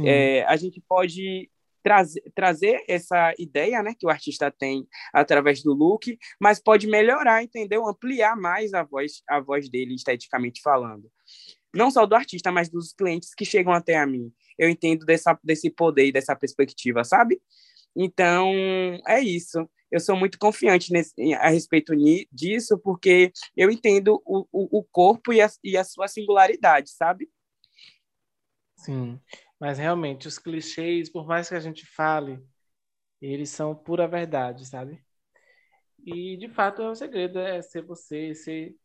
É, 0.04 0.44
a 0.44 0.56
gente 0.56 0.80
pode 0.86 1.50
trazer, 1.82 2.22
trazer 2.34 2.84
essa 2.88 3.34
ideia 3.38 3.82
né, 3.82 3.94
que 3.98 4.06
o 4.06 4.10
artista 4.10 4.50
tem 4.50 4.86
através 5.12 5.62
do 5.62 5.72
look, 5.72 6.18
mas 6.40 6.60
pode 6.60 6.86
melhorar, 6.86 7.42
entendeu? 7.42 7.86
Ampliar 7.86 8.36
mais 8.36 8.74
a 8.74 8.82
voz, 8.82 9.22
a 9.28 9.40
voz 9.40 9.68
dele, 9.68 9.94
esteticamente 9.94 10.60
falando. 10.62 11.10
Não 11.74 11.90
só 11.90 12.06
do 12.06 12.14
artista, 12.14 12.50
mas 12.50 12.68
dos 12.68 12.92
clientes 12.92 13.34
que 13.34 13.44
chegam 13.44 13.72
até 13.72 13.96
a 13.96 14.06
mim. 14.06 14.32
Eu 14.58 14.68
entendo 14.68 15.04
dessa, 15.04 15.38
desse 15.42 15.70
poder 15.70 16.06
e 16.06 16.12
dessa 16.12 16.34
perspectiva, 16.34 17.04
sabe? 17.04 17.40
Então, 17.94 18.52
é 19.06 19.20
isso 19.20 19.68
eu 19.90 20.00
sou 20.00 20.16
muito 20.16 20.38
confiante 20.38 20.92
nesse, 20.92 21.34
a 21.34 21.48
respeito 21.48 21.92
disso, 22.30 22.78
porque 22.78 23.32
eu 23.56 23.70
entendo 23.70 24.22
o, 24.24 24.46
o, 24.52 24.78
o 24.78 24.84
corpo 24.84 25.32
e 25.32 25.40
a, 25.40 25.48
e 25.64 25.76
a 25.76 25.84
sua 25.84 26.08
singularidade, 26.08 26.90
sabe? 26.90 27.28
Sim, 28.76 29.18
mas 29.60 29.78
realmente 29.78 30.28
os 30.28 30.38
clichês, 30.38 31.10
por 31.10 31.26
mais 31.26 31.48
que 31.48 31.54
a 31.54 31.60
gente 31.60 31.86
fale, 31.86 32.42
eles 33.20 33.50
são 33.50 33.74
pura 33.74 34.06
verdade, 34.06 34.66
sabe? 34.66 35.02
E 36.04 36.36
de 36.36 36.48
fato 36.48 36.82
é 36.82 36.90
o 36.90 36.94
segredo, 36.94 37.38
é 37.38 37.60
ser 37.60 37.82
você, 37.82 38.34
ser 38.34 38.76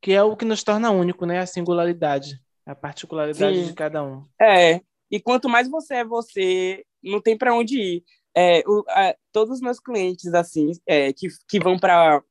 que 0.00 0.12
é 0.12 0.22
o 0.22 0.36
que 0.36 0.44
nos 0.44 0.62
torna 0.62 0.90
único, 0.90 1.26
né? 1.26 1.40
A 1.40 1.46
singularidade, 1.46 2.40
a 2.64 2.74
particularidade 2.74 3.56
Sim. 3.56 3.66
de 3.66 3.74
cada 3.74 4.04
um. 4.04 4.24
É. 4.40 4.80
E 5.10 5.20
quanto 5.20 5.48
mais 5.48 5.68
você 5.68 5.96
é 5.96 6.04
você, 6.04 6.84
não 7.02 7.20
tem 7.20 7.36
para 7.36 7.54
onde 7.54 7.78
ir 7.78 8.04
é, 8.36 8.62
o, 8.66 8.84
a, 8.88 9.16
todos 9.32 9.54
os 9.54 9.60
meus 9.62 9.80
clientes 9.80 10.34
assim 10.34 10.72
é, 10.86 11.12
que, 11.12 11.28
que 11.48 11.58
vão 11.58 11.78
para 11.78 12.22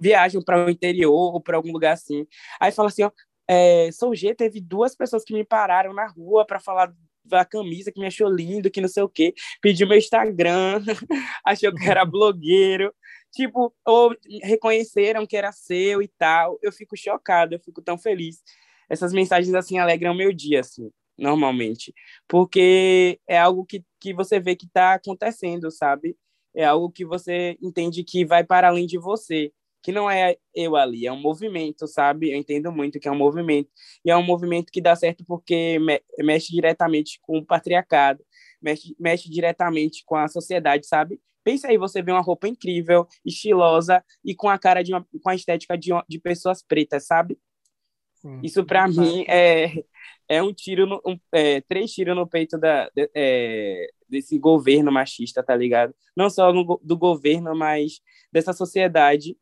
viajam 0.00 0.42
para 0.42 0.64
o 0.64 0.70
interior 0.70 1.34
ou 1.34 1.40
para 1.40 1.58
algum 1.58 1.70
lugar 1.70 1.92
assim 1.92 2.26
aí 2.58 2.72
fala 2.72 2.88
assim 2.88 3.02
ó 3.02 3.10
é, 3.46 3.92
Sou 3.92 4.14
G 4.14 4.34
teve 4.34 4.60
duas 4.60 4.96
pessoas 4.96 5.22
que 5.22 5.34
me 5.34 5.44
pararam 5.44 5.92
na 5.92 6.06
rua 6.08 6.46
para 6.46 6.58
falar 6.58 6.92
da 7.28 7.44
camisa 7.44 7.92
que 7.92 8.00
me 8.00 8.06
achou 8.06 8.28
lindo 8.28 8.70
que 8.70 8.80
não 8.80 8.88
sei 8.88 9.02
o 9.02 9.08
que 9.08 9.34
pediu 9.60 9.88
meu 9.88 9.98
Instagram 9.98 10.82
achou 11.44 11.74
que 11.74 11.88
era 11.88 12.04
blogueiro. 12.04 12.92
Tipo 13.32 13.74
ou 13.84 14.14
reconheceram 14.42 15.26
que 15.26 15.36
era 15.36 15.52
seu 15.52 16.00
e 16.00 16.08
tal. 16.18 16.58
Eu 16.62 16.72
fico 16.72 16.96
chocada 16.96 17.54
eu 17.54 17.60
fico 17.60 17.82
tão 17.82 17.98
feliz. 17.98 18.42
Essas 18.88 19.12
mensagens 19.12 19.54
assim 19.54 19.78
alegram 19.78 20.14
meu 20.14 20.32
dia 20.32 20.60
assim 20.60 20.90
normalmente, 21.18 21.94
porque 22.28 23.18
é 23.26 23.38
algo 23.38 23.64
que, 23.64 23.82
que 23.98 24.12
você 24.12 24.38
vê 24.38 24.54
que 24.54 24.66
está 24.66 24.94
acontecendo, 24.94 25.70
sabe? 25.70 26.16
É 26.54 26.64
algo 26.64 26.90
que 26.90 27.04
você 27.04 27.56
entende 27.62 28.04
que 28.04 28.24
vai 28.24 28.44
para 28.44 28.68
além 28.68 28.86
de 28.86 28.98
você, 28.98 29.52
que 29.86 29.92
não 29.92 30.10
é 30.10 30.36
eu 30.52 30.74
ali, 30.74 31.06
é 31.06 31.12
um 31.12 31.20
movimento, 31.20 31.86
sabe? 31.86 32.32
Eu 32.32 32.36
entendo 32.36 32.72
muito 32.72 32.98
que 32.98 33.06
é 33.06 33.12
um 33.12 33.16
movimento, 33.16 33.70
e 34.04 34.10
é 34.10 34.16
um 34.16 34.22
movimento 34.22 34.72
que 34.72 34.80
dá 34.80 34.96
certo 34.96 35.24
porque 35.24 35.78
me, 35.78 36.02
mexe 36.18 36.50
diretamente 36.50 37.20
com 37.22 37.38
o 37.38 37.46
patriarcado, 37.46 38.20
mexe, 38.60 38.96
mexe 38.98 39.30
diretamente 39.30 40.02
com 40.04 40.16
a 40.16 40.26
sociedade, 40.26 40.88
sabe? 40.88 41.20
Pensa 41.44 41.68
aí, 41.68 41.78
você 41.78 42.02
vê 42.02 42.10
uma 42.10 42.20
roupa 42.20 42.48
incrível, 42.48 43.06
estilosa 43.24 44.04
e 44.24 44.34
com 44.34 44.48
a 44.48 44.58
cara 44.58 44.82
de 44.82 44.92
uma, 44.92 45.06
com 45.22 45.30
a 45.30 45.36
estética 45.36 45.78
de, 45.78 45.92
de 46.08 46.18
pessoas 46.18 46.64
pretas, 46.64 47.06
sabe? 47.06 47.38
Sim. 48.14 48.40
Isso 48.42 48.64
para 48.64 48.88
mim 48.88 49.24
é, 49.28 49.84
é 50.28 50.42
um 50.42 50.52
tiro, 50.52 50.84
no, 50.84 51.00
um, 51.06 51.16
é, 51.30 51.60
três 51.60 51.92
tiros 51.92 52.16
no 52.16 52.26
peito 52.26 52.58
da, 52.58 52.90
de, 52.92 53.08
é, 53.14 53.86
desse 54.08 54.36
governo 54.36 54.90
machista, 54.90 55.44
tá 55.44 55.54
ligado? 55.54 55.94
Não 56.16 56.28
só 56.28 56.52
no, 56.52 56.80
do 56.82 56.98
governo, 56.98 57.54
mas 57.54 58.00
dessa 58.32 58.52
sociedade, 58.52 59.36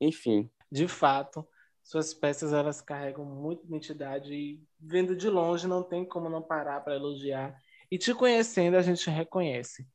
enfim. 0.00 0.50
De 0.70 0.86
fato, 0.86 1.46
suas 1.82 2.12
peças 2.12 2.52
elas 2.52 2.80
carregam 2.80 3.24
muita 3.24 3.64
identidade 3.64 4.34
e 4.34 4.62
vendo 4.78 5.16
de 5.16 5.28
longe 5.28 5.66
não 5.66 5.82
tem 5.82 6.04
como 6.04 6.28
não 6.28 6.42
parar 6.42 6.80
para 6.80 6.96
elogiar. 6.96 7.58
E 7.90 7.96
te 7.96 8.12
conhecendo 8.14 8.76
a 8.76 8.82
gente 8.82 9.08
reconhece. 9.08 9.88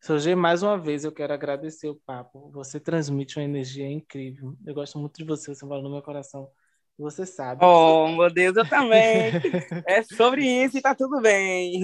Soji, 0.00 0.34
mais 0.34 0.62
uma 0.62 0.78
vez 0.78 1.04
eu 1.04 1.12
quero 1.12 1.32
agradecer 1.32 1.88
o 1.88 2.00
papo. 2.06 2.50
Você 2.50 2.80
transmite 2.80 3.38
uma 3.38 3.44
energia 3.44 3.90
incrível. 3.90 4.56
Eu 4.64 4.74
gosto 4.74 4.98
muito 4.98 5.16
de 5.18 5.24
você, 5.24 5.54
você 5.54 5.66
fala 5.66 5.82
no 5.82 5.90
meu 5.90 6.02
coração 6.02 6.50
Você 6.96 7.26
sabe. 7.26 7.64
Oh, 7.64 8.08
meu 8.08 8.30
Deus, 8.30 8.56
eu 8.56 8.68
também. 8.68 9.32
é 9.86 10.02
sobre 10.04 10.46
isso 10.46 10.78
e 10.78 10.80
tá 10.80 10.94
tudo 10.94 11.20
bem. 11.20 11.82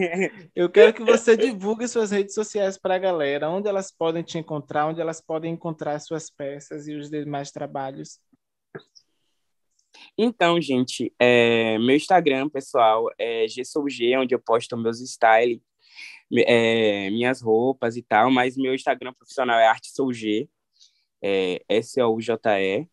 Eu 0.54 0.70
quero 0.70 0.94
que 0.94 1.02
você 1.02 1.36
divulgue 1.36 1.88
suas 1.88 2.12
redes 2.12 2.32
sociais 2.32 2.78
para 2.78 2.94
a 2.94 2.98
galera, 2.98 3.50
onde 3.50 3.68
elas 3.68 3.90
podem 3.90 4.22
te 4.22 4.38
encontrar, 4.38 4.86
onde 4.86 5.00
elas 5.00 5.20
podem 5.20 5.52
encontrar 5.52 5.98
suas 5.98 6.30
peças 6.30 6.86
e 6.86 6.94
os 6.94 7.10
demais 7.10 7.50
trabalhos. 7.50 8.20
Então, 10.16 10.60
gente, 10.60 11.12
é, 11.18 11.76
meu 11.78 11.96
Instagram, 11.96 12.48
pessoal, 12.48 13.10
é 13.18 13.46
gsouG, 13.48 14.16
onde 14.16 14.34
eu 14.34 14.38
posto 14.38 14.76
meus 14.76 15.00
styles, 15.00 15.60
é, 16.46 17.10
minhas 17.10 17.40
roupas 17.40 17.96
e 17.96 18.02
tal, 18.02 18.30
mas 18.30 18.56
meu 18.56 18.74
Instagram 18.74 19.12
profissional 19.12 19.58
é 19.58 19.66
artesoug, 19.66 20.48
é 21.22 21.62
S-O-U-J-E. 21.68 22.86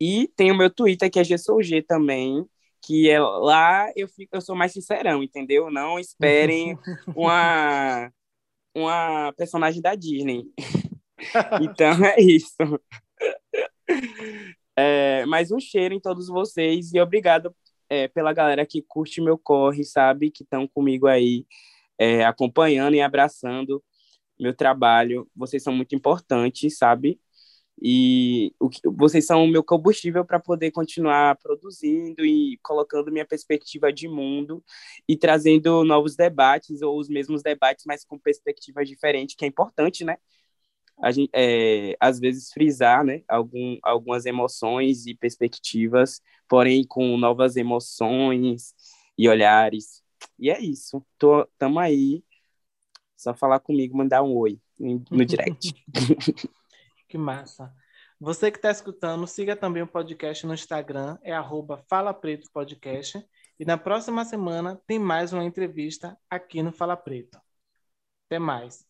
E 0.00 0.28
tem 0.36 0.52
o 0.52 0.56
meu 0.56 0.70
Twitter, 0.70 1.10
que 1.10 1.18
é 1.18 1.24
gsouG 1.24 1.82
também, 1.82 2.44
que 2.80 3.10
é 3.10 3.20
lá 3.20 3.90
eu 3.96 4.08
fico, 4.08 4.36
eu 4.36 4.40
sou 4.40 4.54
mais 4.54 4.72
sincerão, 4.72 5.22
entendeu? 5.22 5.70
Não 5.70 5.98
esperem 5.98 6.78
uma 7.16 8.12
uma 8.74 9.32
personagem 9.36 9.82
da 9.82 9.94
Disney. 9.94 10.44
então 11.60 12.04
é 12.04 12.20
isso. 12.20 12.56
É, 14.76 15.26
mais 15.26 15.50
um 15.50 15.58
cheiro 15.58 15.94
em 15.94 16.00
todos 16.00 16.28
vocês 16.28 16.92
e 16.92 17.00
obrigado 17.00 17.54
é, 17.88 18.06
pela 18.06 18.32
galera 18.32 18.64
que 18.64 18.82
curte 18.82 19.20
meu 19.20 19.36
corre, 19.36 19.84
sabe? 19.84 20.30
Que 20.30 20.44
estão 20.44 20.68
comigo 20.68 21.06
aí, 21.06 21.46
é, 21.98 22.24
acompanhando 22.24 22.94
e 22.94 23.00
abraçando 23.00 23.82
meu 24.38 24.54
trabalho. 24.54 25.28
Vocês 25.34 25.62
são 25.62 25.72
muito 25.72 25.94
importantes, 25.94 26.78
sabe? 26.78 27.20
E 27.80 28.52
o 28.58 28.68
que, 28.68 28.80
vocês 28.84 29.24
são 29.26 29.44
o 29.44 29.48
meu 29.48 29.62
combustível 29.62 30.24
para 30.24 30.40
poder 30.40 30.70
continuar 30.72 31.36
produzindo 31.36 32.24
e 32.24 32.58
colocando 32.62 33.12
minha 33.12 33.26
perspectiva 33.26 33.92
de 33.92 34.08
mundo 34.08 34.62
e 35.08 35.16
trazendo 35.16 35.84
novos 35.84 36.16
debates 36.16 36.82
ou 36.82 36.98
os 36.98 37.08
mesmos 37.08 37.42
debates, 37.42 37.84
mas 37.86 38.04
com 38.04 38.18
perspectivas 38.18 38.88
diferentes, 38.88 39.36
que 39.36 39.44
é 39.44 39.48
importante, 39.48 40.04
né? 40.04 40.16
a 41.00 41.10
gente, 41.12 41.30
é, 41.32 41.96
às 42.00 42.18
vezes 42.18 42.52
frisar 42.52 43.04
né, 43.04 43.22
algum, 43.28 43.78
algumas 43.82 44.26
emoções 44.26 45.06
e 45.06 45.14
perspectivas, 45.14 46.20
porém 46.48 46.84
com 46.84 47.16
novas 47.16 47.56
emoções 47.56 48.74
e 49.16 49.28
olhares. 49.28 50.02
E 50.38 50.50
é 50.50 50.60
isso. 50.60 51.04
Tô, 51.18 51.46
tamo 51.58 51.78
aí. 51.78 52.24
Só 53.16 53.34
falar 53.34 53.60
comigo, 53.60 53.96
mandar 53.96 54.22
um 54.22 54.36
oi 54.36 54.60
no 54.78 55.24
direct. 55.24 55.74
que 57.08 57.18
massa. 57.18 57.74
Você 58.20 58.50
que 58.50 58.58
está 58.58 58.70
escutando, 58.70 59.26
siga 59.26 59.56
também 59.56 59.82
o 59.82 59.86
podcast 59.86 60.46
no 60.46 60.54
Instagram, 60.54 61.18
é 61.22 61.32
arroba 61.32 61.78
Fala 61.88 62.12
Preto 62.12 62.50
Podcast. 62.52 63.24
E 63.58 63.64
na 63.64 63.78
próxima 63.78 64.24
semana 64.24 64.80
tem 64.86 64.98
mais 64.98 65.32
uma 65.32 65.44
entrevista 65.44 66.18
aqui 66.30 66.62
no 66.62 66.72
Fala 66.72 66.96
Preto. 66.96 67.40
Até 68.26 68.38
mais. 68.38 68.87